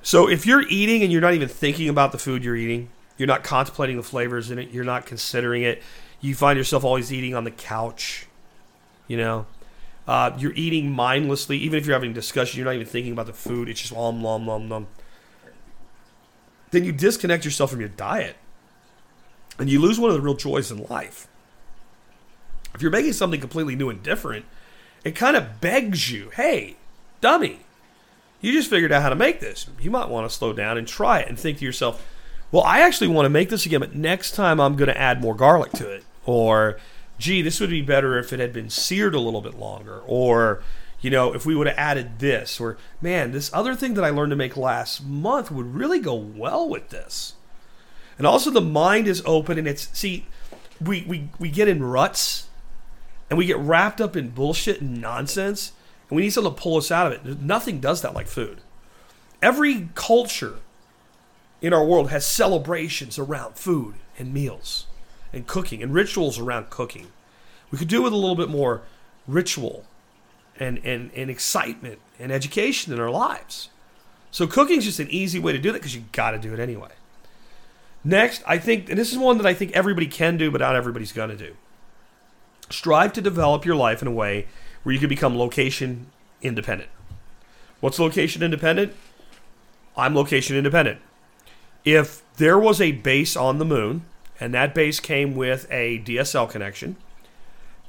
[0.02, 3.26] So if you're eating and you're not even thinking about the food you're eating, you're
[3.26, 5.82] not contemplating the flavors in it, you're not considering it,
[6.20, 8.26] you find yourself always eating on the couch,
[9.08, 9.46] you know.
[10.06, 13.24] Uh, you're eating mindlessly, even if you're having a discussion, you're not even thinking about
[13.24, 13.70] the food.
[13.70, 14.86] It's just om nom nom nom.
[16.70, 18.36] Then you disconnect yourself from your diet
[19.58, 21.28] and you lose one of the real joys in life.
[22.74, 24.44] If you're making something completely new and different,
[25.04, 26.76] it kind of begs you, hey,
[27.20, 27.60] dummy,
[28.40, 29.66] you just figured out how to make this.
[29.80, 32.04] You might want to slow down and try it and think to yourself,
[32.50, 35.20] well, I actually want to make this again, but next time I'm going to add
[35.20, 36.04] more garlic to it.
[36.26, 36.78] Or,
[37.18, 40.00] gee, this would be better if it had been seared a little bit longer.
[40.06, 40.62] Or,
[41.00, 42.60] you know, if we would have added this.
[42.60, 46.14] Or, man, this other thing that I learned to make last month would really go
[46.14, 47.34] well with this.
[48.18, 50.26] And also the mind is open and it's see,
[50.80, 52.48] we, we, we get in ruts
[53.28, 55.72] and we get wrapped up in bullshit and nonsense
[56.08, 57.40] and we need something to pull us out of it.
[57.40, 58.60] Nothing does that like food.
[59.42, 60.56] Every culture
[61.60, 64.86] in our world has celebrations around food and meals
[65.32, 67.08] and cooking and rituals around cooking.
[67.70, 68.82] We could do with a little bit more
[69.26, 69.84] ritual
[70.58, 73.70] and, and, and excitement and education in our lives.
[74.30, 76.52] So cooking is just an easy way to do that because you got to do
[76.52, 76.90] it anyway.
[78.04, 80.76] Next, I think, and this is one that I think everybody can do, but not
[80.76, 81.56] everybody's going to do.
[82.68, 84.46] Strive to develop your life in a way
[84.82, 86.06] where you can become location
[86.42, 86.90] independent.
[87.80, 88.92] What's location independent?
[89.96, 91.00] I'm location independent.
[91.84, 94.04] If there was a base on the moon
[94.38, 96.96] and that base came with a DSL connection,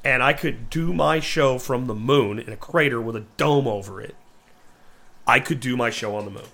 [0.04, 3.68] and I could do my show from the moon in a crater with a dome
[3.68, 4.16] over it,
[5.26, 6.48] I could do my show on the moon.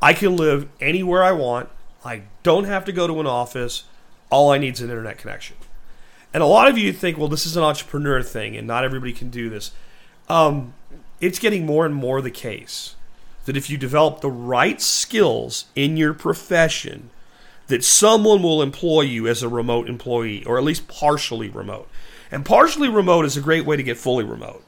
[0.00, 1.68] I can live anywhere I want
[2.04, 3.84] I don't have to go to an office.
[4.30, 5.56] All I need is an internet connection.
[6.34, 9.12] And a lot of you think, well, this is an entrepreneur thing and not everybody
[9.12, 9.72] can do this.
[10.28, 10.74] Um,
[11.20, 12.96] it's getting more and more the case
[13.44, 17.10] that if you develop the right skills in your profession,
[17.66, 21.88] that someone will employ you as a remote employee or at least partially remote.
[22.30, 24.64] And partially remote is a great way to get fully remote.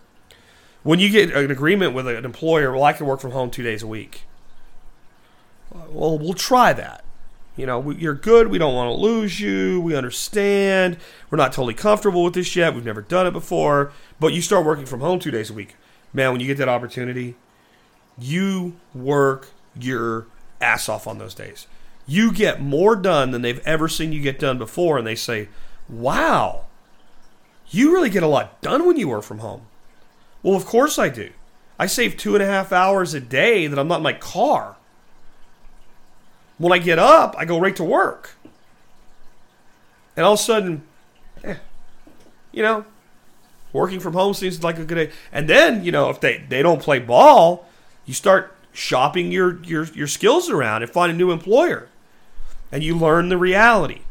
[0.83, 3.63] When you get an agreement with an employer, well, I can work from home two
[3.63, 4.25] days a week.
[5.71, 7.04] Well, we'll try that.
[7.57, 8.49] You know, we, you're good.
[8.49, 9.81] We don't want to lose you.
[9.81, 10.97] We understand.
[11.31, 12.75] We're not totally comfortable with this yet.
[12.75, 13.93] We've never done it before.
[14.19, 15.77] But you start working from home two days a week.
[16.13, 17.37] Man, when you get that opportunity,
[18.19, 19.49] you work
[19.79, 20.27] your
[20.61, 21.67] ass off on those days.
[22.07, 24.99] You get more done than they've ever seen you get done before.
[24.99, 25.49] And they say,
[25.89, 26.65] wow,
[27.71, 29.63] you really get a lot done when you work from home.
[30.43, 31.31] Well, of course I do.
[31.79, 34.77] I save two and a half hours a day that I'm not in my car.
[36.59, 38.37] When I get up, I go right to work.
[40.17, 40.83] And all of a sudden,
[41.43, 41.57] eh,
[42.53, 42.85] you know,
[43.73, 45.15] working from home seems like a good idea.
[45.33, 47.69] And then, you know, if they, they don't play ball,
[48.07, 51.89] you start shopping your, your, your skills around and find a new employer.
[52.71, 54.03] And you learn the reality.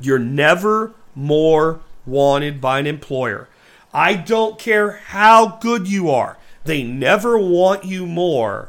[0.00, 3.48] You're never more wanted by an employer.
[3.92, 8.68] I don't care how good you are, they never want you more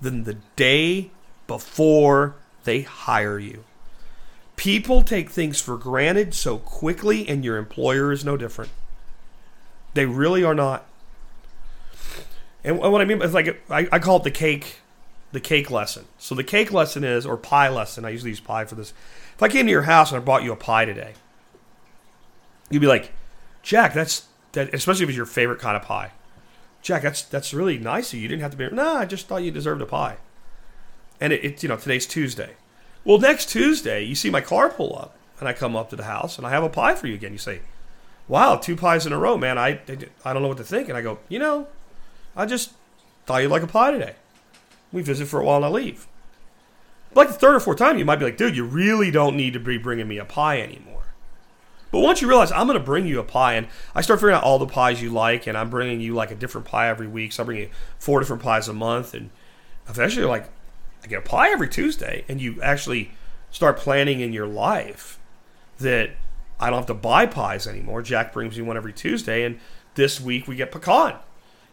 [0.00, 1.10] than the day
[1.50, 3.64] before they hire you.
[4.54, 8.70] People take things for granted so quickly, and your employer is no different.
[9.94, 10.86] They really are not.
[12.62, 14.76] And what I mean is like I, I call it the cake,
[15.32, 16.04] the cake lesson.
[16.18, 18.04] So the cake lesson is, or pie lesson.
[18.04, 18.92] I usually use pie for this.
[19.34, 21.14] If I came to your house and I brought you a pie today,
[22.70, 23.10] you'd be like,
[23.64, 24.72] Jack, that's that.
[24.72, 26.12] Especially if it's your favorite kind of pie.
[26.80, 28.22] Jack, that's that's really nice of you.
[28.22, 28.68] You didn't have to be.
[28.70, 30.18] No, I just thought you deserved a pie.
[31.20, 32.54] And it, it, you know, today's Tuesday.
[33.04, 36.04] Well, next Tuesday, you see my car pull up, and I come up to the
[36.04, 37.32] house, and I have a pie for you again.
[37.32, 37.60] You say,
[38.28, 39.58] "Wow, two pies in a row, man!
[39.58, 39.80] I
[40.24, 41.68] I don't know what to think." And I go, "You know,
[42.36, 42.72] I just
[43.26, 44.14] thought you'd like a pie today.
[44.92, 46.06] We visit for a while and I leave."
[47.12, 49.36] But like the third or fourth time, you might be like, "Dude, you really don't
[49.36, 51.00] need to be bringing me a pie anymore."
[51.90, 54.36] But once you realize I'm going to bring you a pie, and I start figuring
[54.36, 57.08] out all the pies you like, and I'm bringing you like a different pie every
[57.08, 59.30] week, so I'm bringing you four different pies a month, and
[59.88, 60.48] eventually, like,
[61.02, 63.12] I get a pie every Tuesday, and you actually
[63.50, 65.18] start planning in your life
[65.78, 66.10] that
[66.58, 68.02] I don't have to buy pies anymore.
[68.02, 69.58] Jack brings me one every Tuesday, and
[69.94, 71.16] this week we get pecan.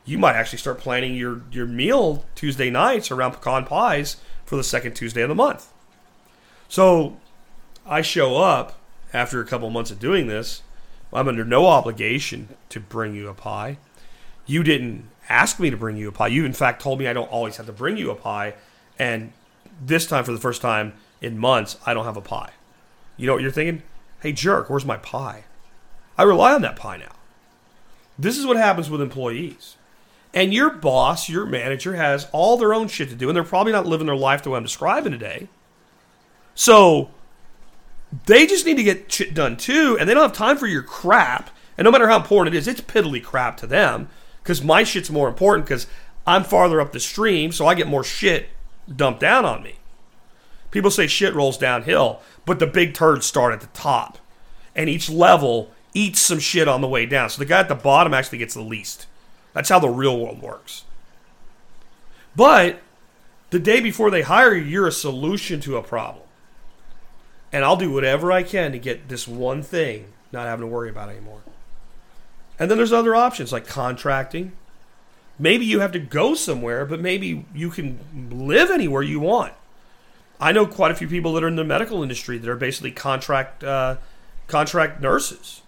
[0.05, 4.63] You might actually start planning your your meal Tuesday nights around pecan pies for the
[4.63, 5.71] second Tuesday of the month.
[6.69, 7.17] So
[7.85, 8.79] I show up
[9.13, 10.63] after a couple months of doing this,
[11.13, 13.77] I'm under no obligation to bring you a pie.
[14.45, 16.27] You didn't ask me to bring you a pie.
[16.27, 18.55] You, in fact, told me I don't always have to bring you a pie.
[18.99, 19.33] And
[19.81, 22.51] this time, for the first time in months, I don't have a pie.
[23.15, 23.83] You know what you're thinking?
[24.21, 25.43] Hey, jerk, where's my pie?
[26.17, 27.13] I rely on that pie now.
[28.17, 29.75] This is what happens with employees.
[30.33, 33.71] And your boss, your manager, has all their own shit to do, and they're probably
[33.71, 35.47] not living their life the way I'm describing today.
[36.55, 37.09] So
[38.25, 40.83] they just need to get shit done too, and they don't have time for your
[40.83, 41.49] crap.
[41.77, 44.09] And no matter how important it is, it's piddly crap to them
[44.41, 45.87] because my shit's more important because
[46.25, 48.49] I'm farther up the stream, so I get more shit
[48.93, 49.75] dumped down on me.
[50.71, 54.17] People say shit rolls downhill, but the big turds start at the top,
[54.75, 57.29] and each level eats some shit on the way down.
[57.29, 59.07] So the guy at the bottom actually gets the least.
[59.53, 60.83] That's how the real world works.
[62.35, 62.79] But
[63.49, 66.27] the day before they hire you, you're a solution to a problem
[67.51, 70.89] and I'll do whatever I can to get this one thing not having to worry
[70.89, 71.41] about anymore.
[72.59, 74.51] And then there's other options like contracting.
[75.39, 77.99] Maybe you have to go somewhere, but maybe you can
[78.31, 79.53] live anywhere you want.
[80.39, 82.91] I know quite a few people that are in the medical industry that are basically
[82.91, 83.97] contract uh,
[84.47, 85.61] contract nurses.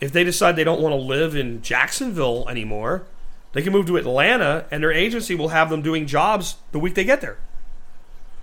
[0.00, 3.04] If they decide they don't want to live in Jacksonville anymore,
[3.52, 6.94] they can move to Atlanta, and their agency will have them doing jobs the week
[6.94, 7.38] they get there.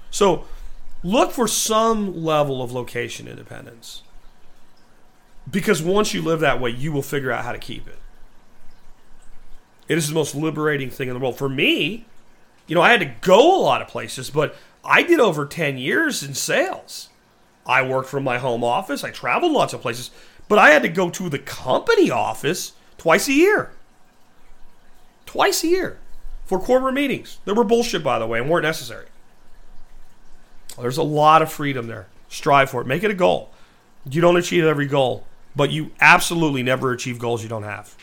[0.09, 0.45] So
[1.03, 4.03] look for some level of location independence.
[5.49, 7.97] Because once you live that way, you will figure out how to keep it.
[9.91, 11.37] It is the most liberating thing in the world.
[11.37, 12.05] For me,
[12.65, 15.77] you know, I had to go a lot of places, but I did over 10
[15.77, 17.09] years in sales.
[17.65, 20.09] I worked from my home office, I traveled lots of places,
[20.47, 23.71] but I had to go to the company office twice a year.
[25.25, 25.99] Twice a year
[26.45, 27.39] for corporate meetings.
[27.43, 29.07] They were bullshit, by the way, and weren't necessary.
[30.79, 32.07] There's a lot of freedom there.
[32.29, 32.87] Strive for it.
[32.87, 33.51] Make it a goal.
[34.09, 37.93] You don't achieve every goal, but you absolutely never achieve goals you don't have.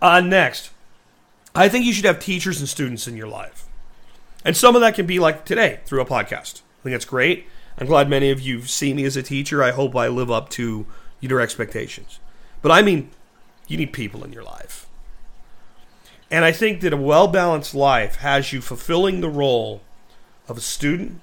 [0.00, 0.70] Uh, next,
[1.54, 3.66] I think you should have teachers and students in your life.
[4.44, 6.62] And some of that can be like today through a podcast.
[6.80, 7.46] I think that's great.
[7.78, 9.62] I'm glad many of you see me as a teacher.
[9.62, 10.86] I hope I live up to
[11.20, 12.18] your expectations.
[12.62, 13.10] But I mean,
[13.68, 14.86] you need people in your life.
[16.30, 19.82] And I think that a well balanced life has you fulfilling the role
[20.48, 21.20] of a student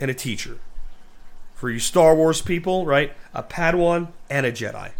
[0.00, 0.58] and a teacher.
[1.54, 3.12] For you Star Wars people, right?
[3.34, 4.92] A Padawan and a Jedi.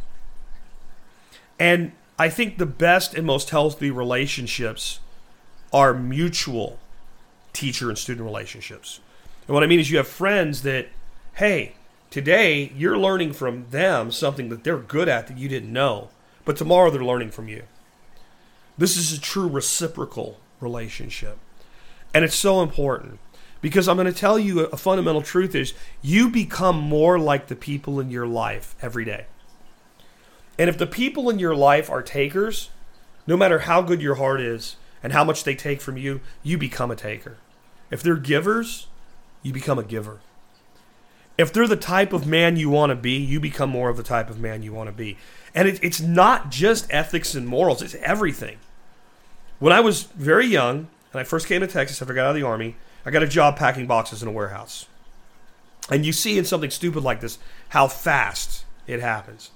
[1.59, 5.01] And I think the best and most healthy relationships
[5.73, 6.79] are mutual
[7.53, 9.01] teacher and student relationships.
[9.47, 10.89] And what I mean is you have friends that,
[11.35, 11.75] hey,
[12.11, 16.11] today you're learning from them something that they're good at that you didn't know,
[16.45, 17.65] but tomorrow they're learning from you.
[18.79, 21.39] This is a true reciprocal relationship.
[22.15, 23.19] And it's so important.
[23.61, 27.55] Because I'm going to tell you a fundamental truth is you become more like the
[27.55, 29.27] people in your life every day.
[30.59, 32.71] And if the people in your life are takers,
[33.27, 36.59] no matter how good your heart is and how much they take from you, you
[36.59, 37.39] become a taker.
[37.91, 38.87] If they're givers,
[39.43, 40.21] you become a giver.
[41.39, 44.03] If they're the type of man you want to be, you become more of the
[44.03, 45.17] type of man you want to be.
[45.55, 48.59] And it, it's not just ethics and morals, it's everything.
[49.59, 52.31] When I was very young and I first came to Texas after I got out
[52.31, 54.87] of the Army, I got a job packing boxes in a warehouse.
[55.91, 57.39] And you see in something stupid like this
[57.71, 59.51] how fast it happens.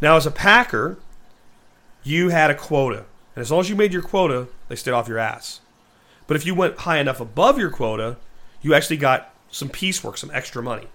[0.00, 0.98] Now, as a packer,
[2.02, 3.04] you had a quota.
[3.34, 5.60] And as long as you made your quota, they stayed off your ass.
[6.26, 8.16] But if you went high enough above your quota,
[8.60, 10.88] you actually got some piecework, some extra money.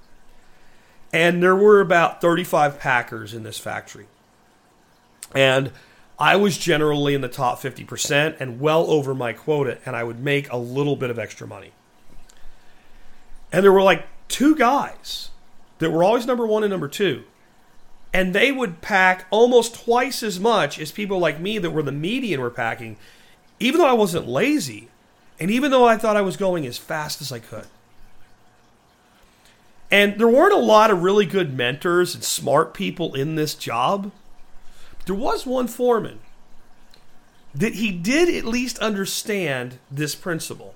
[1.11, 4.07] And there were about 35 packers in this factory.
[5.35, 5.71] And
[6.19, 10.19] I was generally in the top 50% and well over my quota, and I would
[10.19, 11.71] make a little bit of extra money.
[13.51, 15.29] And there were like two guys
[15.79, 17.23] that were always number one and number two.
[18.13, 21.91] And they would pack almost twice as much as people like me that were the
[21.91, 22.95] median were packing,
[23.59, 24.87] even though I wasn't lazy.
[25.39, 27.65] And even though I thought I was going as fast as I could.
[29.89, 34.11] And there weren't a lot of really good mentors and smart people in this job.
[35.05, 36.19] There was one foreman
[37.53, 40.75] that he did at least understand this principle.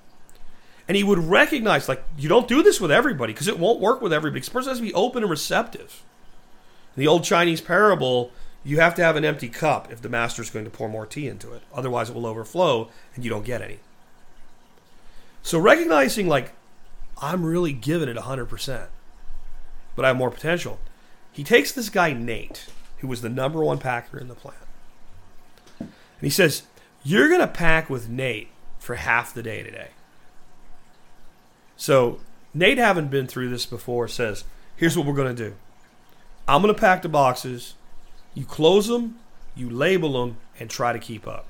[0.86, 4.00] And he would recognize, like, you don't do this with everybody because it won't work
[4.00, 4.40] with everybody.
[4.40, 6.02] This person has to be open and receptive.
[6.96, 8.32] The old Chinese parable,
[8.64, 11.06] you have to have an empty cup if the master is going to pour more
[11.06, 11.62] tea into it.
[11.72, 13.78] Otherwise, it will overflow and you don't get any.
[15.42, 16.52] So, recognizing, like,
[17.20, 18.86] I'm really giving it 100%,
[19.96, 20.78] but I have more potential.
[21.32, 22.66] He takes this guy, Nate,
[22.98, 24.58] who was the number one packer in the plant.
[25.78, 26.62] And he says,
[27.04, 29.88] You're going to pack with Nate for half the day today.
[31.76, 32.20] So
[32.52, 34.44] Nate, having been through this before, says,
[34.76, 35.56] Here's what we're going to do
[36.48, 37.74] I'm going to pack the boxes.
[38.34, 39.18] You close them,
[39.54, 41.46] you label them, and try to keep up.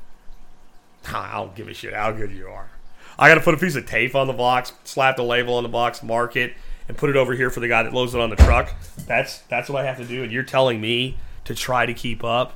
[1.06, 2.70] I don't give a shit how good you are.
[3.18, 5.62] I got to put a piece of tape on the box, slap the label on
[5.62, 6.54] the box, mark it,
[6.88, 8.72] and put it over here for the guy that loads it on the truck.
[9.06, 12.24] That's that's what I have to do, and you're telling me to try to keep
[12.24, 12.54] up.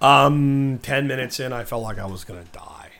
[0.00, 2.90] Um, ten minutes in, I felt like I was gonna die.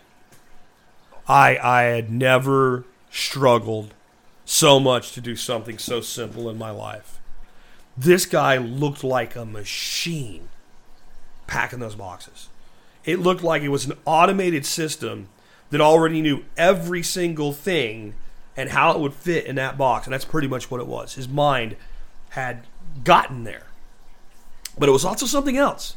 [1.28, 3.95] I I had never struggled
[4.45, 7.20] so much to do something so simple in my life.
[7.97, 10.49] This guy looked like a machine
[11.47, 12.49] packing those boxes.
[13.05, 15.28] It looked like it was an automated system
[15.70, 18.14] that already knew every single thing
[18.57, 20.07] and how it would fit in that box.
[20.07, 21.14] And that's pretty much what it was.
[21.14, 21.76] His mind
[22.30, 22.66] had
[23.03, 23.66] gotten there.
[24.78, 25.97] But it was also something else.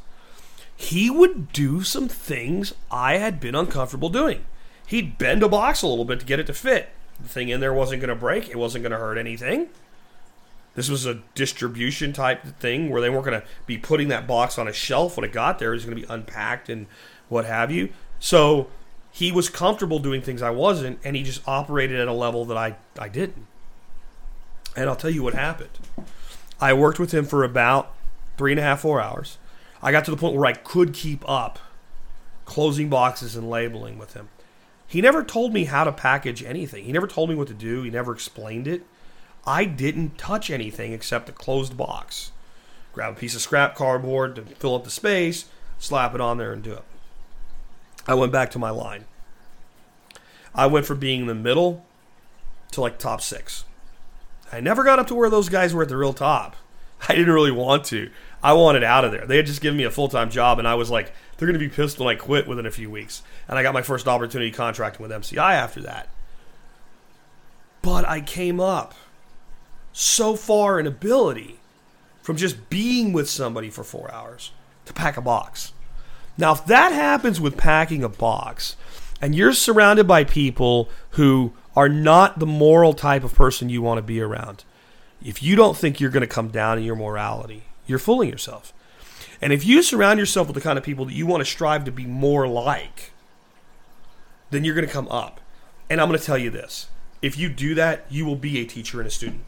[0.75, 4.45] He would do some things I had been uncomfortable doing.
[4.85, 6.89] He'd bend a box a little bit to get it to fit.
[7.19, 9.69] The thing in there wasn't going to break, it wasn't going to hurt anything.
[10.75, 14.59] This was a distribution type thing where they weren't going to be putting that box
[14.59, 15.71] on a shelf when it got there.
[15.71, 16.85] It was going to be unpacked and
[17.29, 17.89] what have you.
[18.19, 18.67] So
[19.11, 22.57] he was comfortable doing things I wasn't, and he just operated at a level that
[22.57, 23.47] I, I didn't.
[24.75, 25.71] And I'll tell you what happened.
[26.61, 27.95] I worked with him for about
[28.37, 29.39] three and a half, four hours.
[29.81, 31.57] I got to the point where I could keep up
[32.45, 34.29] closing boxes and labeling with him.
[34.87, 36.85] He never told me how to package anything.
[36.85, 37.83] He never told me what to do.
[37.83, 38.83] He never explained it.
[39.45, 42.31] I didn't touch anything except a closed box.
[42.93, 45.45] Grab a piece of scrap cardboard to fill up the space,
[45.77, 46.83] slap it on there, and do it.
[48.07, 49.05] I went back to my line.
[50.55, 51.85] I went from being in the middle
[52.71, 53.65] to like top six.
[54.51, 56.55] I never got up to where those guys were at the real top.
[57.09, 58.09] I didn't really want to.
[58.41, 59.25] I wanted out of there.
[59.25, 61.59] They had just given me a full time job, and I was like, they're going
[61.59, 63.21] to be pissed when I quit within a few weeks.
[63.47, 66.09] And I got my first opportunity contracting with MCI after that.
[67.81, 68.95] But I came up
[69.93, 71.59] so far in ability
[72.21, 74.51] from just being with somebody for four hours
[74.85, 75.73] to pack a box.
[76.37, 78.75] Now, if that happens with packing a box,
[79.21, 83.97] and you're surrounded by people who are not the moral type of person you want
[83.97, 84.63] to be around,
[85.23, 88.73] if you don't think you're going to come down in your morality, you're fooling yourself.
[89.41, 91.85] And if you surround yourself with the kind of people that you want to strive
[91.85, 93.11] to be more like,
[94.49, 95.39] then you're going to come up.
[95.89, 96.87] And I'm going to tell you this
[97.21, 99.43] if you do that, you will be a teacher and a student.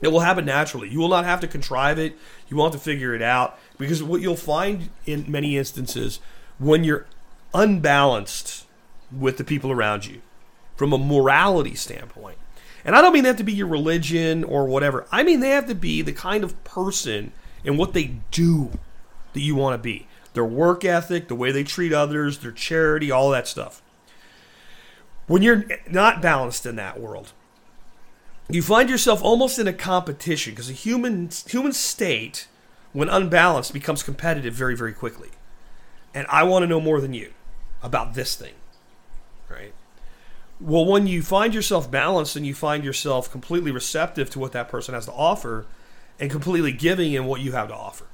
[0.00, 0.88] It will happen naturally.
[0.88, 2.16] You will not have to contrive it.
[2.48, 3.58] You won't have to figure it out.
[3.78, 6.20] Because what you'll find in many instances,
[6.58, 7.06] when you're
[7.54, 8.66] unbalanced
[9.16, 10.20] with the people around you,
[10.76, 12.36] from a morality standpoint,
[12.84, 15.06] and I don't mean they have to be your religion or whatever.
[15.10, 17.32] I mean they have to be the kind of person
[17.64, 18.70] and what they do
[19.32, 20.06] that you want to be.
[20.34, 23.82] Their work ethic, the way they treat others, their charity, all that stuff.
[25.26, 27.32] When you're not balanced in that world,
[28.48, 32.48] you find yourself almost in a competition because a human human state,
[32.92, 35.30] when unbalanced, becomes competitive very, very quickly.
[36.12, 37.32] And I want to know more than you
[37.82, 38.54] about this thing,
[39.48, 39.72] right?
[40.60, 44.68] Well, when you find yourself balanced and you find yourself completely receptive to what that
[44.68, 45.66] person has to offer
[46.18, 48.06] and completely giving in what you have to offer.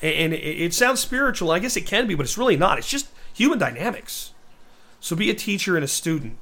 [0.00, 1.52] And it sounds spiritual.
[1.52, 2.78] I guess it can be, but it's really not.
[2.78, 4.32] It's just human dynamics.
[4.98, 6.38] So be a teacher and a student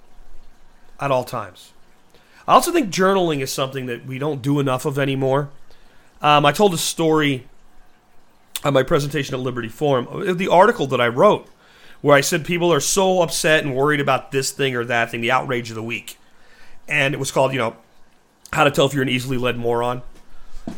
[0.99, 1.72] at all times.
[2.49, 5.51] I also think journaling is something that we don't do enough of anymore.
[6.22, 7.47] Um, I told a story
[8.64, 11.49] on my presentation at Liberty Forum, the article that I wrote
[12.01, 15.20] where I said people are so upset and worried about this thing or that thing,
[15.20, 16.18] the outrage of the week.
[16.88, 17.76] And it was called, you know,
[18.53, 20.03] How to Tell If You're an Easily Led Moron.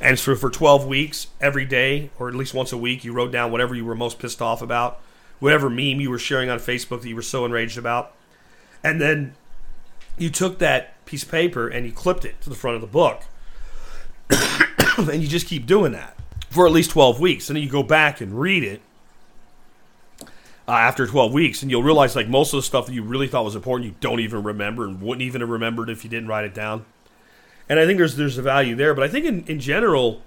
[0.01, 3.33] And so for 12 weeks, every day, or at least once a week, you wrote
[3.33, 5.01] down whatever you were most pissed off about,
[5.39, 8.15] whatever meme you were sharing on Facebook that you were so enraged about.
[8.83, 9.35] And then
[10.19, 12.87] you took that piece of paper and you clipped it to the front of the
[12.87, 13.23] book.
[14.99, 16.17] and you just keep doing that
[16.51, 17.49] for at least 12 weeks.
[17.49, 18.81] And then you go back and read it
[20.69, 23.27] uh, after 12 weeks, and you'll realize like most of the stuff that you really
[23.27, 26.29] thought was important, you don't even remember and wouldn't even have remembered if you didn't
[26.29, 26.85] write it down.
[27.69, 30.23] And I think there's there's a value there, but I think in, in general,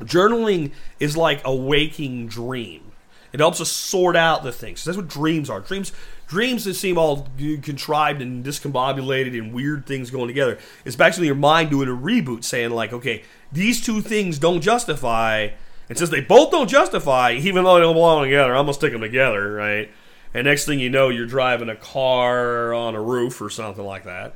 [0.00, 2.92] journaling is like a waking dream.
[3.32, 4.84] It helps us sort out the things.
[4.84, 5.60] That's what dreams are.
[5.60, 5.92] Dreams
[6.28, 7.28] dreams that seem all
[7.62, 10.58] contrived and discombobulated and weird things going together.
[10.84, 15.50] It's basically your mind doing a reboot, saying like, okay, these two things don't justify
[15.92, 18.92] and since they both don't justify, even though they don't belong together, I'm gonna stick
[18.92, 19.90] them together, right?
[20.32, 24.04] And next thing you know, you're driving a car on a roof or something like
[24.04, 24.34] that,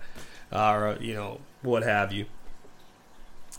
[0.52, 2.26] or you know what have you.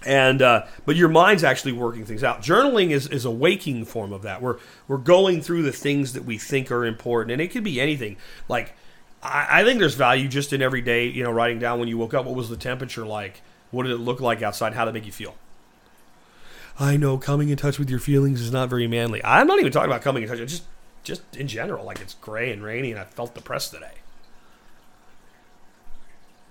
[0.06, 2.42] And uh, but your mind's actually working things out.
[2.42, 4.42] Journaling is, is a waking form of that.
[4.42, 7.82] We're we're going through the things that we think are important, and it could be
[7.82, 8.18] anything.
[8.48, 8.76] Like
[9.24, 11.98] I, I think there's value just in every day, you know, writing down when you
[11.98, 13.42] woke up, what was the temperature like,
[13.72, 15.36] what did it look like outside, how did it make you feel
[16.80, 19.24] I know coming in touch with your feelings is not very manly.
[19.24, 20.38] I'm not even talking about coming in touch.
[20.40, 20.64] Just,
[21.04, 23.94] just in general, like it's gray and rainy, and I felt depressed today.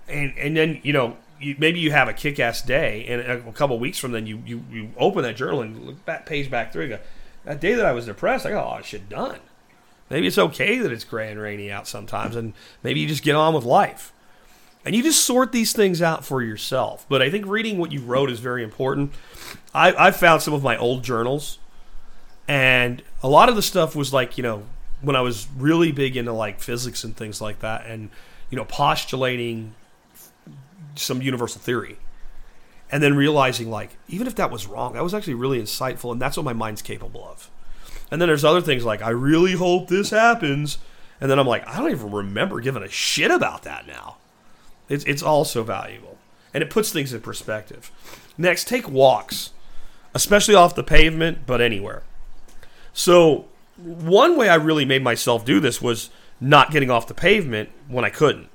[0.09, 3.77] And and then you know you, maybe you have a kick-ass day, and a, couple
[3.79, 6.89] weeks from then you, you you open that journal and look that page back through.
[6.89, 6.99] Go,
[7.45, 9.39] that day that I was depressed, I got a lot of oh, shit done.
[10.09, 13.35] Maybe it's okay that it's gray and rainy out sometimes, and maybe you just get
[13.35, 14.13] on with life.
[14.85, 17.05] And you just sort these things out for yourself.
[17.09, 19.11] But I think reading what you wrote is very important.
[19.73, 21.59] I, I found some of my old journals,
[22.47, 24.63] and a lot of the stuff was like, you know,
[25.01, 28.09] when I was really big into like physics and things like that, and,
[28.49, 29.75] you know, postulating
[30.97, 31.97] some universal theory.
[32.89, 36.21] And then realizing, like, even if that was wrong, that was actually really insightful, and
[36.21, 37.49] that's what my mind's capable of.
[38.09, 40.77] And then there's other things like, I really hope this happens.
[41.19, 44.17] And then I'm like, I don't even remember giving a shit about that now.
[44.87, 46.17] It's, it's also valuable.
[46.53, 47.91] And it puts things in perspective.
[48.37, 49.51] Next, take walks,
[50.13, 52.03] especially off the pavement, but anywhere.
[52.93, 53.45] So,
[53.75, 58.05] one way I really made myself do this was not getting off the pavement when
[58.05, 58.49] I couldn't.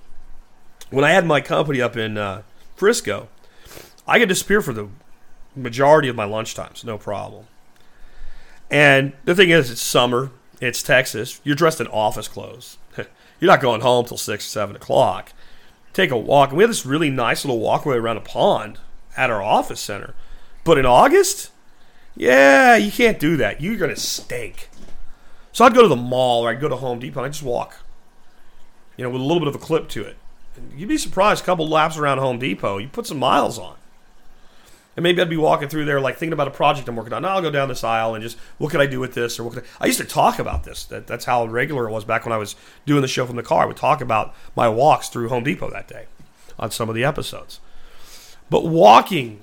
[0.92, 2.42] When I had my company up in uh,
[2.76, 3.28] Frisco,
[4.06, 4.88] I could disappear for the
[5.56, 7.46] majority of my lunch times, no problem.
[8.70, 10.30] And the thing is, it's summer,
[10.60, 12.78] it's Texas, you're dressed in office clothes.
[12.96, 15.32] you're not going home till 6 or 7 o'clock
[15.92, 16.50] take a walk.
[16.50, 18.78] And we had this really nice little walkway around a pond
[19.16, 20.14] at our office center.
[20.64, 21.50] But in August,
[22.16, 23.60] yeah, you can't do that.
[23.60, 24.68] You're going to stink.
[25.52, 27.42] So I'd go to the mall or I'd go to Home Depot and I'd just
[27.42, 27.76] walk,
[28.96, 30.16] you know, with a little bit of a clip to it.
[30.76, 33.76] You'd be surprised, a couple laps around Home Depot, you put some miles on.
[34.94, 37.22] And maybe I'd be walking through there, like thinking about a project I'm working on.
[37.22, 39.38] Now I'll go down this aisle and just, what could I do with this?
[39.38, 40.84] Or what could I, I used to talk about this.
[40.84, 43.42] That, that's how regular it was back when I was doing the show from the
[43.42, 43.62] car.
[43.62, 46.06] I would talk about my walks through Home Depot that day
[46.58, 47.58] on some of the episodes.
[48.50, 49.40] But walking,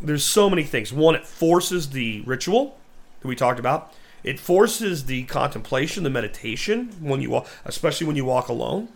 [0.00, 0.92] there's so many things.
[0.92, 2.78] One, it forces the ritual
[3.20, 3.92] that we talked about.
[4.22, 8.88] It forces the contemplation, the meditation when you walk, especially when you walk alone.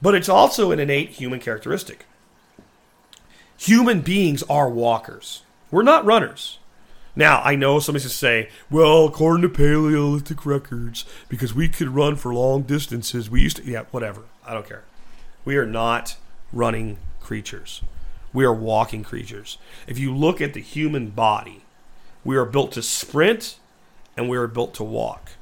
[0.00, 2.06] But it's also an innate human characteristic
[3.58, 5.42] human beings are walkers.
[5.70, 6.58] We're not runners.
[7.16, 11.88] Now, I know somebody's going to say, well, according to Paleolithic records, because we could
[11.88, 13.64] run for long distances, we used to.
[13.64, 14.22] Yeah, whatever.
[14.46, 14.84] I don't care.
[15.44, 16.16] We are not
[16.52, 17.82] running creatures.
[18.32, 19.58] We are walking creatures.
[19.88, 21.62] If you look at the human body,
[22.24, 23.58] we are built to sprint
[24.16, 25.32] and we are built to walk.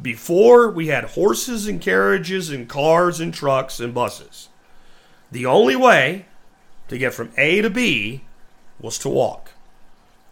[0.00, 4.48] Before, we had horses and carriages and cars and trucks and buses.
[5.32, 6.26] The only way
[6.88, 8.22] to get from A to B
[8.80, 9.52] was to walk.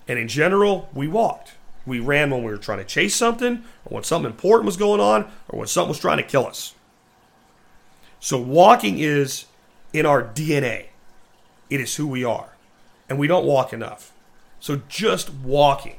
[0.07, 1.55] And in general, we walked.
[1.85, 5.01] We ran when we were trying to chase something, or when something important was going
[5.01, 6.75] on, or when something was trying to kill us.
[8.21, 9.47] So walking is
[9.93, 10.87] in our DNA.
[11.71, 12.51] It is who we are.
[13.09, 14.13] And we don't walk enough.
[14.59, 15.97] So just walking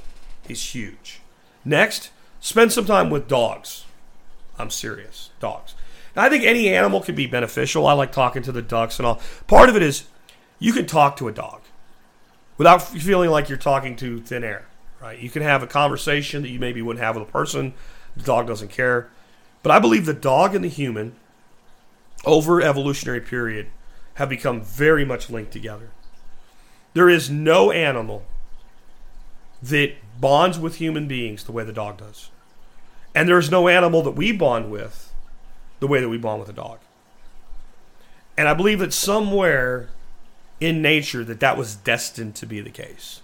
[0.50, 1.22] is huge.
[1.64, 2.10] Next,
[2.40, 3.86] spend some time with dogs.
[4.58, 5.30] I'm serious.
[5.40, 5.76] Dogs.
[6.18, 7.86] I think any animal can be beneficial.
[7.86, 9.22] I like talking to the ducks and all.
[9.46, 10.06] Part of it is
[10.58, 11.62] you can talk to a dog
[12.58, 14.66] without feeling like you're talking to thin air,
[15.00, 15.20] right?
[15.20, 17.76] You can have a conversation that you maybe wouldn't have with a person.
[18.16, 19.10] The dog doesn't care.
[19.62, 21.16] But I believe the dog and the human,
[22.26, 23.68] over evolutionary period,
[24.16, 25.92] have become very much linked together.
[26.94, 28.26] There is no animal
[29.62, 32.30] that bonds with human beings the way the dog does.
[33.16, 35.14] And there's no animal that we bond with
[35.80, 36.80] the way that we bond with a dog.
[38.38, 39.90] And I believe that somewhere
[40.60, 43.22] in nature that that was destined to be the case.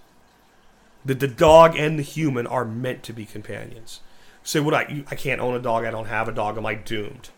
[1.04, 4.00] That the dog and the human are meant to be companions.
[4.42, 5.84] Say, what I I can't own a dog.
[5.84, 6.56] I don't have a dog.
[6.56, 7.30] Am I doomed?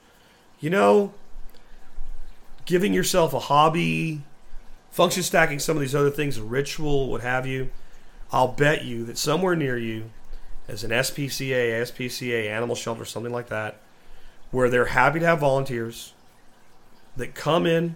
[0.61, 1.13] You know,
[2.65, 4.23] giving yourself a hobby,
[4.91, 7.71] function stacking some of these other things, ritual, what have you.
[8.33, 10.11] I'll bet you that somewhere near you
[10.69, 13.81] is an SPCA, SPCA, animal shelter, something like that,
[14.51, 16.13] where they're happy to have volunteers
[17.17, 17.95] that come in,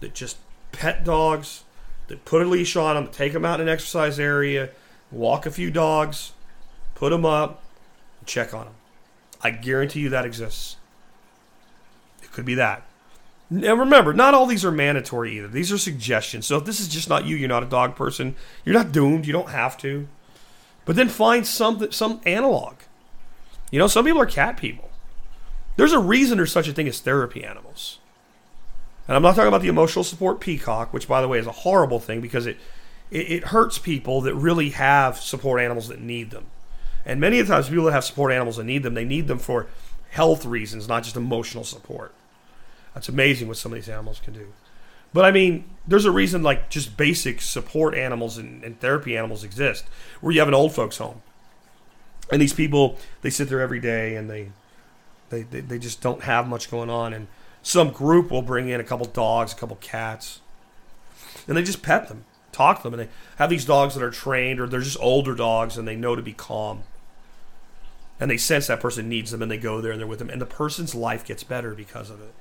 [0.00, 0.36] that just
[0.72, 1.64] pet dogs,
[2.08, 4.70] that put a leash on them, take them out in an exercise area,
[5.10, 6.32] walk a few dogs,
[6.94, 7.62] put them up,
[8.26, 8.74] check on them.
[9.42, 10.76] I guarantee you that exists.
[12.22, 12.86] It could be that.
[13.48, 15.48] Now remember, not all these are mandatory either.
[15.48, 16.46] These are suggestions.
[16.46, 18.34] So if this is just not you, you're not a dog person,
[18.64, 19.26] you're not doomed.
[19.26, 20.08] You don't have to.
[20.84, 22.76] But then find some some analog.
[23.70, 24.90] You know, some people are cat people.
[25.76, 27.98] There's a reason there's such a thing as therapy animals.
[29.06, 31.52] And I'm not talking about the emotional support peacock, which by the way is a
[31.52, 32.56] horrible thing because it
[33.10, 36.46] it, it hurts people that really have support animals that need them.
[37.04, 39.28] And many of the times people that have support animals that need them, they need
[39.28, 39.68] them for
[40.10, 42.12] health reasons, not just emotional support.
[42.96, 44.54] That's amazing what some of these animals can do.
[45.12, 49.44] But I mean, there's a reason like just basic support animals and, and, therapy animals
[49.44, 49.84] exist,
[50.22, 51.20] where you have an old folks home,
[52.32, 54.50] and these people they sit there every day and they
[55.28, 57.26] they, they, they just don't have much going on, and
[57.62, 60.40] some group will bring in a couple dogs, a couple cats,
[61.46, 64.10] and they just pet them, talk to them, and they have these dogs that are
[64.10, 66.84] trained or they're just older dogs and they know to be calm.
[68.18, 70.30] And they sense that person needs them and they go there and they're with them,
[70.30, 72.32] and the person's life gets better because of it.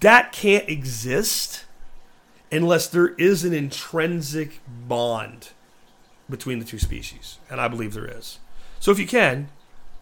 [0.00, 1.64] That can't exist
[2.52, 5.50] unless there is an intrinsic bond
[6.28, 7.38] between the two species.
[7.48, 8.38] And I believe there is.
[8.78, 9.48] So if you can,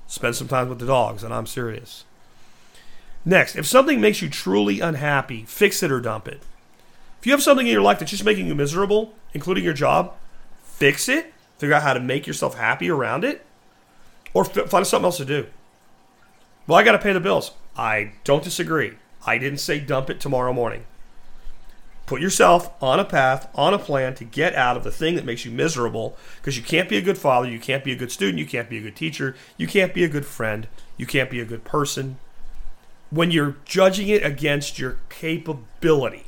[0.07, 2.05] spend some time with the dogs, and I'm serious.
[3.25, 6.43] Next, if something makes you truly unhappy, fix it or dump it.
[7.21, 10.15] If you have something in your life that's just making you miserable, including your job,
[10.63, 11.35] fix it.
[11.59, 13.45] Figure out how to make yourself happy around it,
[14.33, 15.47] or f- find something else to do.
[16.69, 17.51] Well, I got to pay the bills.
[17.77, 18.93] I don't disagree.
[19.29, 20.85] I didn't say dump it tomorrow morning.
[22.07, 25.27] Put yourself on a path, on a plan to get out of the thing that
[25.27, 28.11] makes you miserable because you can't be a good father, you can't be a good
[28.11, 30.67] student, you can't be a good teacher, you can't be a good friend,
[30.97, 32.19] you can't be a good person,
[33.11, 36.25] when you're judging it against your capability.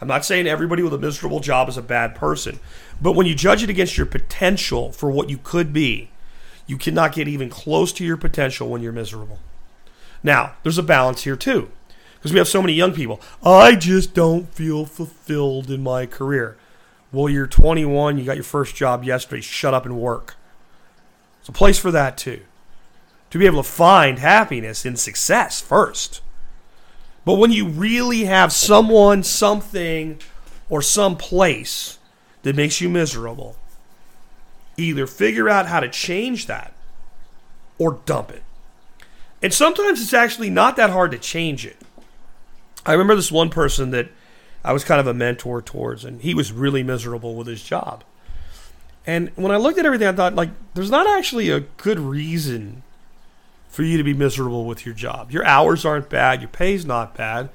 [0.00, 2.58] I'm not saying everybody with a miserable job is a bad person,
[3.00, 6.10] but when you judge it against your potential for what you could be,
[6.66, 9.38] you cannot get even close to your potential when you're miserable.
[10.24, 11.70] Now, there's a balance here too,
[12.24, 13.20] because we have so many young people.
[13.44, 16.56] I just don't feel fulfilled in my career.
[17.12, 20.34] Well, you're 21, you got your first job yesterday, shut up and work.
[21.40, 22.40] It's a place for that too
[23.28, 26.22] to be able to find happiness in success first.
[27.26, 30.18] But when you really have someone, something,
[30.70, 31.98] or some place
[32.42, 33.56] that makes you miserable,
[34.78, 36.72] either figure out how to change that
[37.76, 38.44] or dump it.
[39.42, 41.76] And sometimes it's actually not that hard to change it.
[42.86, 44.08] I remember this one person that
[44.64, 48.04] I was kind of a mentor towards, and he was really miserable with his job.
[49.06, 52.82] And when I looked at everything, I thought, like, there's not actually a good reason
[53.68, 55.30] for you to be miserable with your job.
[55.30, 57.50] Your hours aren't bad, your pay's not bad.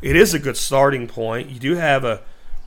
[0.00, 1.48] It is a good starting point.
[1.48, 2.20] You do have a,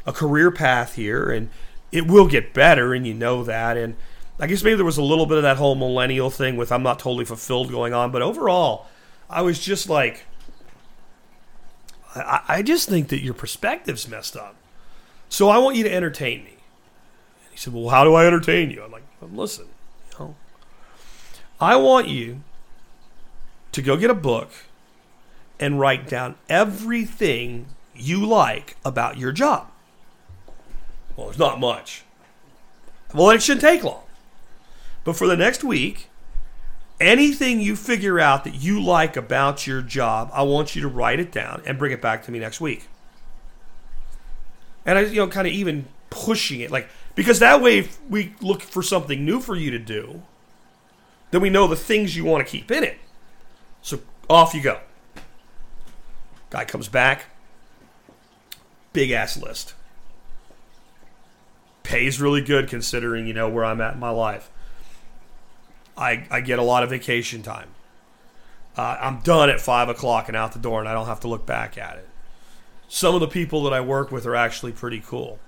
[0.05, 1.49] a career path here, and
[1.91, 3.77] it will get better, and you know that.
[3.77, 3.95] And
[4.39, 6.83] I guess maybe there was a little bit of that whole millennial thing with I'm
[6.83, 8.87] not totally fulfilled going on, but overall,
[9.29, 10.25] I was just like,
[12.15, 14.55] I, I just think that your perspective's messed up.
[15.29, 16.51] So I want you to entertain me.
[16.51, 18.83] And he said, Well, how do I entertain you?
[18.83, 19.67] I'm like, well, Listen,
[20.11, 20.35] you know,
[21.59, 22.41] I want you
[23.71, 24.49] to go get a book
[25.59, 29.69] and write down everything you like about your job.
[31.15, 32.03] Well, there's not much.
[33.13, 34.03] Well, it shouldn't take long.
[35.03, 36.09] But for the next week,
[36.99, 41.19] anything you figure out that you like about your job, I want you to write
[41.19, 42.87] it down and bring it back to me next week.
[44.85, 48.35] And I, you know, kind of even pushing it, like because that way, if we
[48.41, 50.21] look for something new for you to do,
[51.31, 52.97] then we know the things you want to keep in it.
[53.81, 54.79] So off you go.
[56.49, 57.25] Guy comes back,
[58.93, 59.73] big ass list.
[61.83, 64.49] Pays really good considering, you know, where I'm at in my life.
[65.97, 67.69] I, I get a lot of vacation time.
[68.77, 71.27] Uh, I'm done at 5 o'clock and out the door, and I don't have to
[71.27, 72.09] look back at it.
[72.87, 75.39] Some of the people that I work with are actually pretty cool.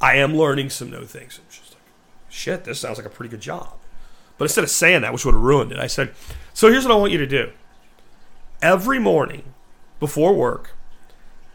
[0.00, 1.38] I am learning some new things.
[1.38, 1.82] I'm just like,
[2.28, 3.72] shit, this sounds like a pretty good job.
[4.36, 6.12] But instead of saying that, which would have ruined it, I said,
[6.52, 7.52] So here's what I want you to do.
[8.60, 9.54] Every morning
[9.98, 10.74] before work,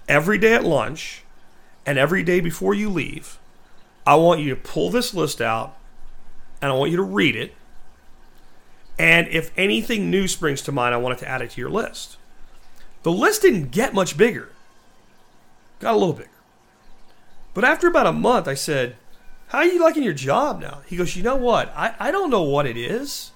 [0.07, 1.23] every day at lunch,
[1.85, 3.39] and every day before you leave,
[4.05, 5.77] I want you to pull this list out
[6.61, 7.53] and I want you to read it.
[8.97, 12.17] And if anything new springs to mind, I wanted to add it to your list.
[13.03, 14.49] The list didn't get much bigger,
[15.79, 16.29] got a little bigger.
[17.53, 18.95] But after about a month, I said,
[19.47, 20.81] How are you liking your job now?
[20.85, 21.73] He goes, You know what?
[21.75, 23.31] I, I don't know what it is.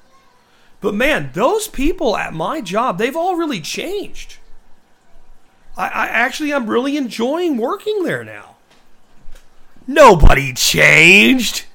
[0.82, 4.38] But man, those people at my job, they've all really changed.
[5.78, 8.56] I, I actually, I'm really enjoying working there now.
[9.88, 11.66] Nobody changed.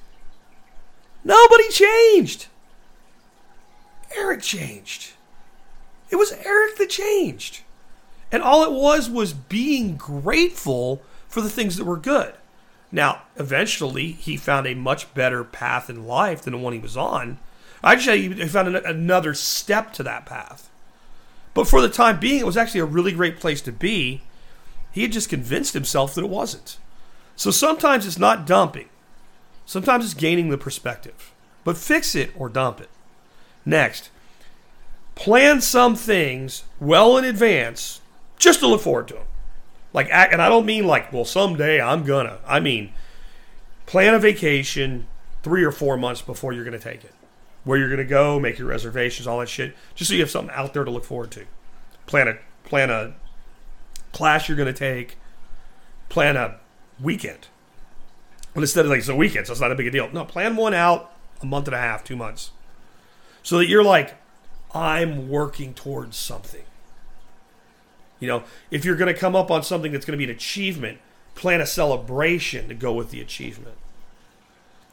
[1.23, 2.47] Nobody changed.
[4.15, 5.13] Eric changed.
[6.09, 7.61] It was Eric that changed.
[8.31, 12.33] And all it was was being grateful for the things that were good.
[12.91, 16.97] Now, eventually, he found a much better path in life than the one he was
[16.97, 17.39] on.
[17.83, 20.69] I Actually, he found another step to that path.
[21.53, 24.21] But for the time being, it was actually a really great place to be.
[24.91, 26.77] He had just convinced himself that it wasn't.
[27.35, 28.89] So sometimes it's not dumping,
[29.65, 31.31] sometimes it's gaining the perspective.
[31.63, 32.89] But fix it or dump it.
[33.65, 34.09] Next,
[35.15, 38.01] plan some things well in advance
[38.37, 39.23] just to look forward to them.
[39.93, 42.39] Like, and I don't mean like, well, someday I'm gonna.
[42.47, 42.93] I mean,
[43.85, 45.07] plan a vacation
[45.43, 47.13] three or four months before you're gonna take it.
[47.63, 50.55] Where you're gonna go, make your reservations, all that shit, just so you have something
[50.55, 51.45] out there to look forward to.
[52.05, 53.13] Plan a plan a
[54.13, 55.17] class you're gonna take.
[56.09, 56.57] Plan a
[56.99, 57.47] weekend.
[58.53, 60.09] But instead of like it's a weekend, so it's not a big deal.
[60.11, 62.51] No, plan one out a month and a half, two months,
[63.43, 64.15] so that you're like,
[64.73, 66.63] I'm working towards something.
[68.19, 70.35] You know, if you're going to come up on something that's going to be an
[70.35, 70.99] achievement,
[71.35, 73.75] plan a celebration to go with the achievement.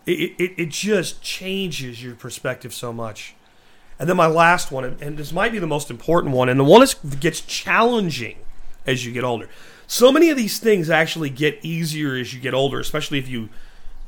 [0.07, 3.35] It, it, it just changes your perspective so much.
[3.99, 6.65] And then my last one, and this might be the most important one, and the
[6.65, 8.39] one that gets challenging
[8.87, 9.49] as you get older.
[9.87, 13.49] So many of these things actually get easier as you get older, especially if you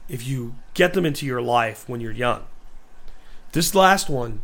[0.09, 2.45] if you get them into your life when you're young.
[3.53, 4.41] This last one,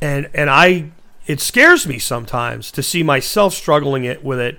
[0.00, 0.90] and and I
[1.26, 4.58] it scares me sometimes to see myself struggling it with it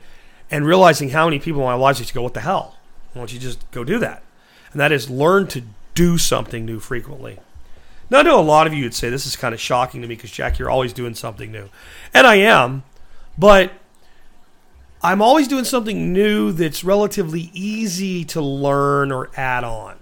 [0.50, 2.78] and realizing how many people in my lives just go, What the hell?
[3.14, 4.24] Why don't you just go do that?
[4.72, 7.40] And that is learn to do something new frequently.
[8.10, 10.08] Now, I know a lot of you would say this is kind of shocking to
[10.08, 11.70] me because, Jack, you're always doing something new.
[12.14, 12.84] And I am,
[13.38, 13.72] but
[15.02, 19.98] I'm always doing something new that's relatively easy to learn or add on.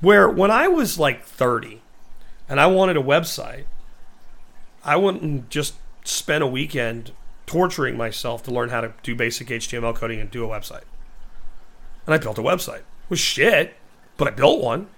[0.00, 1.80] Where when I was like 30
[2.48, 3.64] and I wanted a website,
[4.84, 5.74] I wouldn't just
[6.04, 7.12] spend a weekend
[7.46, 10.84] torturing myself to learn how to do basic HTML coding and do a website.
[12.06, 12.78] And I built a website.
[12.78, 13.74] It was shit,
[14.16, 14.88] but I built one.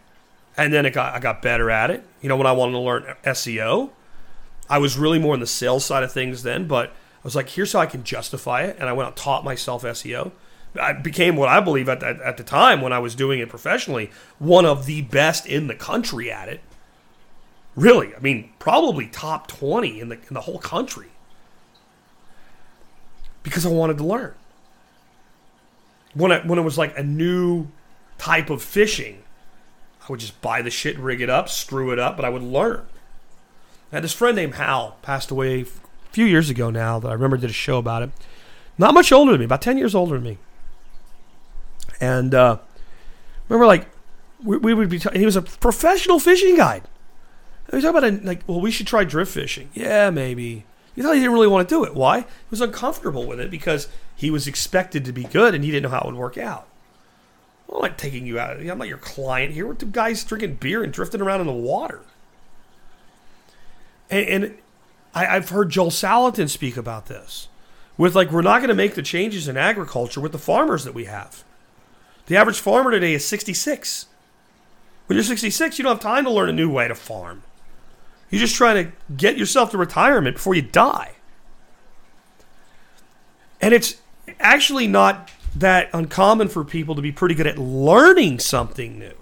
[0.57, 2.05] And then it got, I got better at it.
[2.20, 3.90] You know, when I wanted to learn SEO,
[4.68, 7.49] I was really more in the sales side of things then, but I was like,
[7.51, 8.76] here's how I can justify it.
[8.78, 10.32] And I went out and taught myself SEO.
[10.80, 13.49] I became what I believe at, at, at the time when I was doing it
[13.49, 16.61] professionally, one of the best in the country at it.
[17.79, 21.07] Really, I mean, probably top 20 in the, in the whole country.
[23.45, 24.35] Because I wanted to learn.
[26.12, 27.68] When, I, when it was like a new
[28.18, 29.22] type of fishing,
[30.03, 32.43] I would just buy the shit, rig it up, screw it up, but I would
[32.43, 32.85] learn.
[33.93, 35.66] I had this friend named Hal, passed away a
[36.11, 38.11] few years ago now, that I remember did a show about it.
[38.77, 40.39] Not much older than me, about 10 years older than me.
[42.01, 42.59] And uh,
[43.48, 43.86] remember, like,
[44.43, 46.82] we, we would be, t- he was a professional fishing guide.
[47.73, 49.69] We talk about like, well, we should try drift fishing.
[49.74, 50.65] Yeah, maybe.
[50.95, 51.95] You thought he didn't really want to do it.
[51.95, 52.20] Why?
[52.20, 55.85] He was uncomfortable with it because he was expected to be good and he didn't
[55.85, 56.66] know how it would work out.
[57.70, 58.59] I'm not taking you out.
[58.59, 59.66] I'm not your client here.
[59.66, 62.01] We're two guys drinking beer and drifting around in the water.
[64.11, 64.59] And, and
[65.15, 67.49] I, I've heard Joel Salatin speak about this.
[67.99, 70.95] With like, we're not going to make the changes in agriculture with the farmers that
[70.95, 71.45] we have.
[72.27, 74.07] The average farmer today is 66.
[75.07, 77.43] When you're 66, you don't have time to learn a new way to farm.
[78.30, 81.12] You're just trying to get yourself to retirement before you die.
[83.60, 83.96] And it's
[84.38, 89.14] actually not that uncommon for people to be pretty good at learning something new.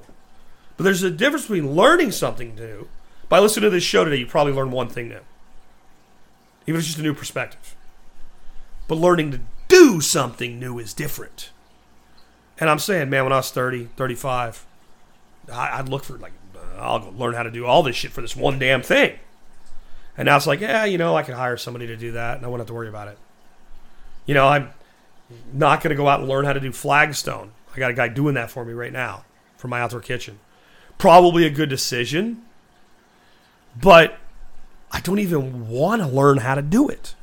[0.76, 2.88] But there's a difference between learning something new.
[3.28, 5.20] By listening to this show today, you probably learned one thing new,
[6.66, 7.74] even if it's just a new perspective.
[8.86, 11.50] But learning to do something new is different.
[12.58, 14.64] And I'm saying, man, when I was 30, 35,
[15.52, 16.32] I'd look for like
[16.78, 19.18] I'll learn how to do all this shit for this one damn thing.
[20.16, 22.44] And now it's like, yeah, you know, I can hire somebody to do that and
[22.46, 23.18] I won't have to worry about it.
[24.24, 24.70] You know, I'm
[25.52, 27.52] not going to go out and learn how to do flagstone.
[27.74, 29.24] I got a guy doing that for me right now
[29.56, 30.38] for my outdoor kitchen.
[30.98, 32.42] Probably a good decision.
[33.80, 34.18] but
[34.92, 37.14] I don't even want to learn how to do it.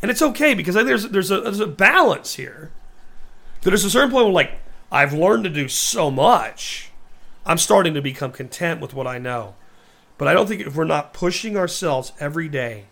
[0.00, 2.70] And it's okay because there's there's a there's a balance here.
[3.62, 4.52] That There's a certain point where like
[4.92, 6.90] I've learned to do so much,
[7.46, 9.54] I'm starting to become content with what I know.
[10.16, 12.84] But I don't think if we're not pushing ourselves every day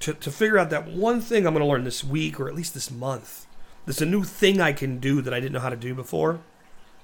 [0.00, 2.54] to, to figure out that one thing I'm going to learn this week or at
[2.54, 3.46] least this month,
[3.86, 6.40] there's a new thing I can do that I didn't know how to do before,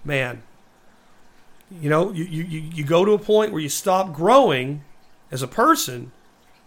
[0.05, 0.43] man,
[1.81, 4.85] you know, you, you, you go to a point where you stop growing
[5.31, 6.13] as a person.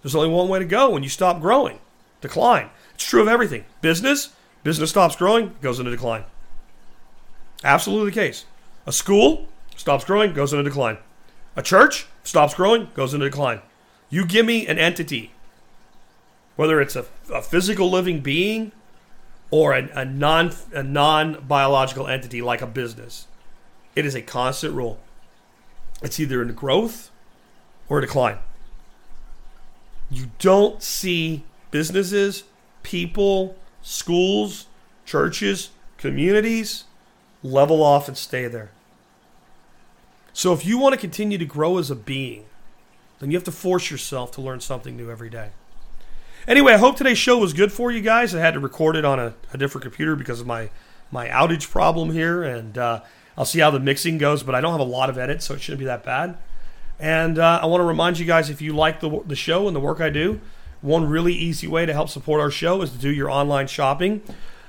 [0.02, 1.80] There's only one way to go when you stop growing
[2.22, 2.70] decline.
[2.96, 3.66] It's true of everything.
[3.82, 4.30] Business,
[4.64, 6.24] business stops growing, goes into decline.
[7.64, 8.46] Absolutely the case.
[8.86, 10.98] A school stops growing, goes into decline.
[11.56, 13.62] A church stops growing, goes into decline.
[14.10, 15.32] You give me an entity,
[16.56, 18.72] whether it's a, a physical living being
[19.52, 23.28] or a, a non a non biological entity like a business,
[23.95, 24.99] it is a constant rule.
[26.02, 27.10] It's either in growth
[27.88, 28.38] or decline.
[30.12, 32.44] You don't see businesses,
[32.84, 34.68] people, schools,
[35.06, 36.84] churches, communities
[37.41, 38.72] level off and stay there.
[40.36, 42.44] So if you want to continue to grow as a being,
[43.20, 45.52] then you have to force yourself to learn something new every day.
[46.45, 48.36] Anyway, I hope today's show was good for you guys.
[48.36, 50.70] I had to record it on a, a different computer because of my
[51.10, 52.99] my outage problem here, and uh,
[53.38, 54.44] I'll see how the mixing goes.
[54.44, 56.38] But I don't have a lot of edits, so it shouldn't be that bad.
[56.99, 59.76] And uh, I want to remind you guys if you like the, the show and
[59.76, 60.41] the work I do,
[60.82, 64.22] one really easy way to help support our show is to do your online shopping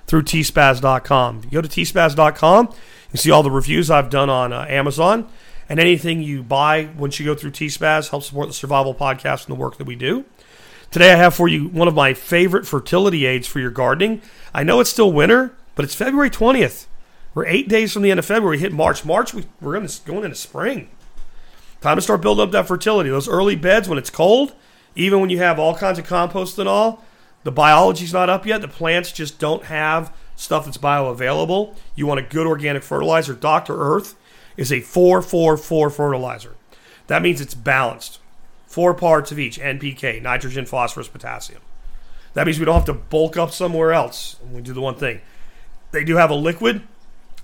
[0.06, 1.40] through tspaz.com.
[1.44, 2.72] You go to tspaz.com,
[3.12, 5.28] you see all the reviews I've done on uh, Amazon.
[5.68, 9.56] And anything you buy once you go through T-Spaz helps support the Survival Podcast and
[9.56, 10.24] the work that we do.
[10.90, 14.22] Today I have for you one of my favorite fertility aids for your gardening.
[14.54, 16.86] I know it's still winter, but it's February 20th.
[17.34, 18.56] We're eight days from the end of February.
[18.56, 19.04] We hit March.
[19.04, 20.88] March, we, we're going, to, going into spring.
[21.80, 23.10] Time to start building up that fertility.
[23.10, 24.54] Those early beds when it's cold,
[24.94, 27.04] even when you have all kinds of compost and all,
[27.42, 28.62] the biology's not up yet.
[28.62, 31.76] The plants just don't have stuff that's bioavailable.
[31.94, 33.34] You want a good organic fertilizer.
[33.34, 33.78] Dr.
[33.78, 34.14] Earth
[34.56, 36.54] is a 444 fertilizer.
[37.06, 38.18] That means it's balanced.
[38.66, 41.62] Four parts of each NPK, nitrogen, phosphorus, potassium.
[42.34, 45.20] That means we don't have to bulk up somewhere else we do the one thing.
[45.92, 46.82] They do have a liquid.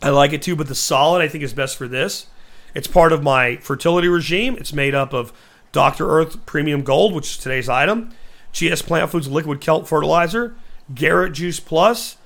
[0.03, 2.27] I like it too, but the solid I think is best for this.
[2.75, 4.57] It's part of my fertility regime.
[4.59, 5.33] It's made up of
[5.73, 6.11] Dr.
[6.11, 8.13] Earth Premium Gold, which is today's item,
[8.53, 10.55] GS Plant Foods Liquid Kelp Fertilizer,
[10.95, 12.17] Garrett Juice Plus,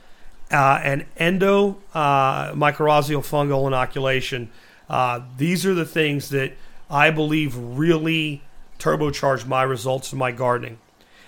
[0.50, 4.50] uh, and Endo uh, Mycorrhizal Fungal Inoculation
[4.88, 6.52] uh, these are the things that
[6.90, 8.42] I believe really
[8.78, 10.78] turbocharge my results in my gardening.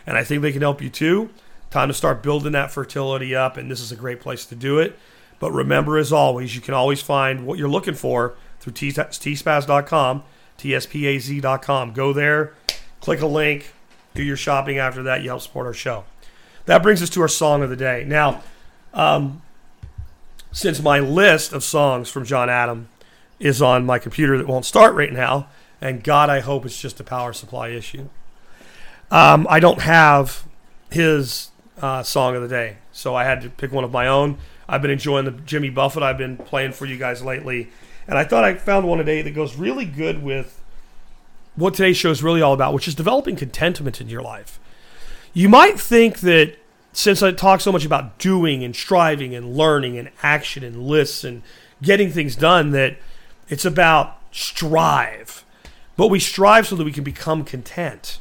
[0.06, 1.30] And I think they can help you too.
[1.70, 4.78] Time to start building that fertility up, and this is a great place to do
[4.78, 4.98] it.
[5.38, 10.22] But remember, as always, you can always find what you're looking for through tspaz.com,
[10.58, 11.92] tspaz.com.
[11.92, 12.54] Go there,
[13.00, 13.72] click a link,
[14.14, 15.22] do your shopping after that.
[15.22, 16.04] You help support our show.
[16.64, 18.04] That brings us to our song of the day.
[18.06, 18.42] Now,
[18.94, 19.42] um,
[20.50, 22.88] since my list of songs from John Adam
[23.38, 25.48] is on my computer that won't start right now.
[25.80, 28.08] And God, I hope it's just a power supply issue.
[29.10, 30.44] Um, I don't have
[30.90, 31.50] his
[31.80, 34.38] uh, song of the day, so I had to pick one of my own.
[34.68, 37.70] I've been enjoying the Jimmy Buffett I've been playing for you guys lately,
[38.06, 40.62] and I thought I found one today that goes really good with
[41.56, 44.60] what today's show is really all about, which is developing contentment in your life.
[45.32, 46.56] You might think that
[46.92, 51.24] since I talk so much about doing and striving and learning and action and lists
[51.24, 51.42] and
[51.82, 52.98] getting things done, that
[53.48, 55.44] it's about strive.
[55.96, 58.20] But we strive so that we can become content.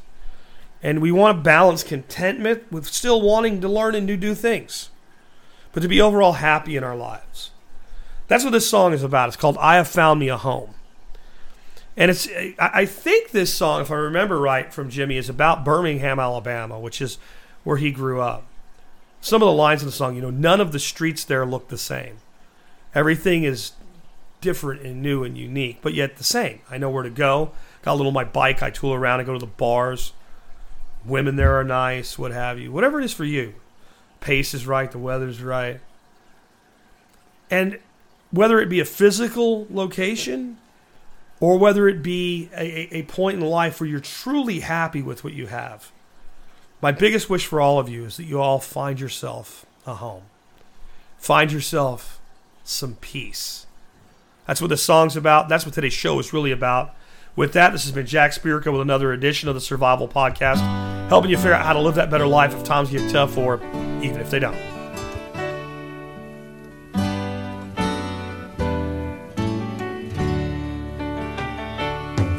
[0.81, 4.89] And we want to balance contentment with still wanting to learn and do things,
[5.71, 7.51] but to be overall happy in our lives.
[8.27, 9.29] That's what this song is about.
[9.29, 10.75] It's called I Have Found Me a Home.
[11.95, 12.27] And it's
[12.59, 17.01] I think this song, if I remember right from Jimmy, is about Birmingham, Alabama, which
[17.01, 17.17] is
[17.63, 18.45] where he grew up.
[19.19, 21.69] Some of the lines in the song, you know, none of the streets there look
[21.69, 22.19] the same.
[22.93, 23.71] Everything is
[24.41, 26.59] different and new and unique, but yet the same.
[26.69, 27.51] I know where to go.
[27.81, 28.61] Got a little my bike.
[28.61, 29.19] I tool around.
[29.19, 30.13] I go to the bars.
[31.05, 32.71] Women there are nice, what have you.
[32.71, 33.53] Whatever it is for you.
[34.19, 34.91] Pace is right.
[34.91, 35.79] The weather's right.
[37.49, 37.79] And
[38.31, 40.57] whether it be a physical location
[41.39, 45.33] or whether it be a, a point in life where you're truly happy with what
[45.33, 45.91] you have,
[46.81, 50.23] my biggest wish for all of you is that you all find yourself a home.
[51.17, 52.19] Find yourself
[52.63, 53.66] some peace
[54.47, 55.49] that's what the song's about.
[55.49, 56.95] That's what today's show is really about.
[57.35, 60.57] With that, this has been Jack Spirko with another edition of the Survival Podcast,
[61.09, 63.61] helping you figure out how to live that better life if times get tough or
[64.01, 64.57] even if they don't.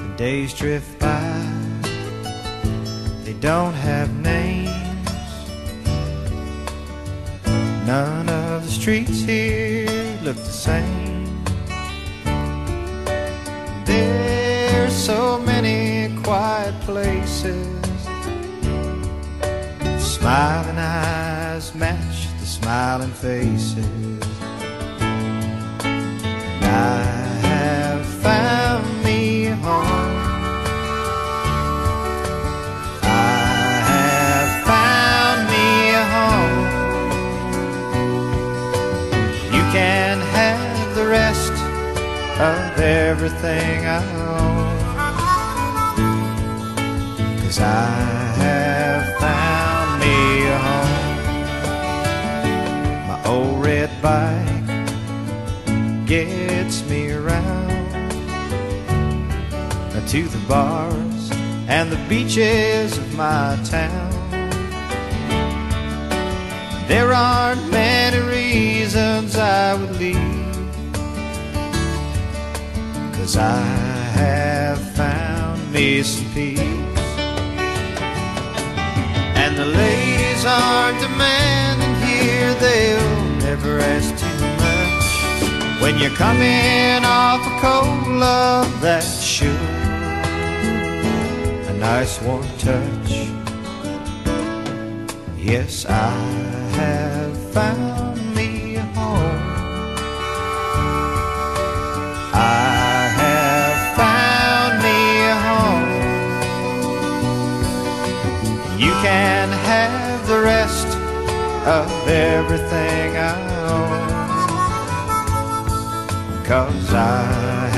[0.09, 1.44] The days drift by,
[3.22, 4.74] they don't have names.
[7.86, 11.17] None of the streets here look the same.
[13.98, 17.66] There's so many quiet places.
[19.98, 24.22] Smiling eyes match the smiling faces.
[25.84, 27.02] And I
[27.48, 28.67] have found
[42.78, 44.78] everything I own.
[47.40, 47.90] Cause I
[48.44, 51.16] have found me a home.
[53.09, 54.66] My old red bike
[56.06, 57.68] gets me around
[60.09, 61.30] to the bars
[61.68, 64.10] and the beaches of my town.
[66.88, 70.38] There aren't many reasons I would leave,
[73.28, 73.60] cause I
[74.22, 76.60] have found me some peace.
[79.42, 85.82] And the ladies aren't demanding here, they'll never ask too much.
[85.82, 89.66] When you're coming off a cold love that's sure
[91.68, 93.10] a nice warm touch.
[95.36, 96.12] Yes, I
[96.80, 98.07] have found
[109.02, 110.88] can have the rest
[111.66, 113.34] of everything I
[113.70, 114.08] own.
[116.44, 117.22] Cause I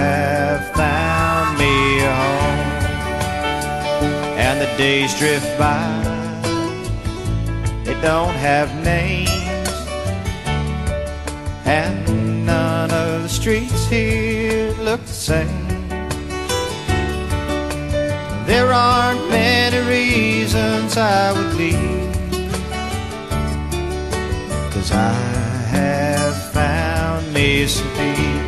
[0.03, 2.61] have found me a home.
[4.39, 5.85] And the days drift by,
[7.85, 9.31] they don't have names.
[11.67, 15.60] And none of the streets here look the same.
[18.51, 22.11] There aren't many reasons I would leave.
[24.73, 25.13] Cause I
[25.71, 28.41] have found me some peace.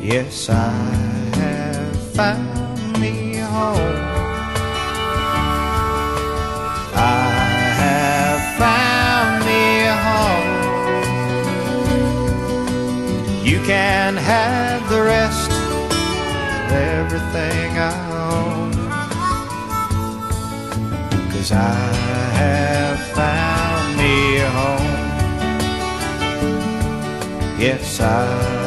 [0.00, 0.79] Yes, I
[17.12, 17.90] everything I
[18.30, 18.70] own.
[21.32, 21.74] Cause I
[22.40, 25.00] have found me a home.
[27.58, 28.59] Yes, I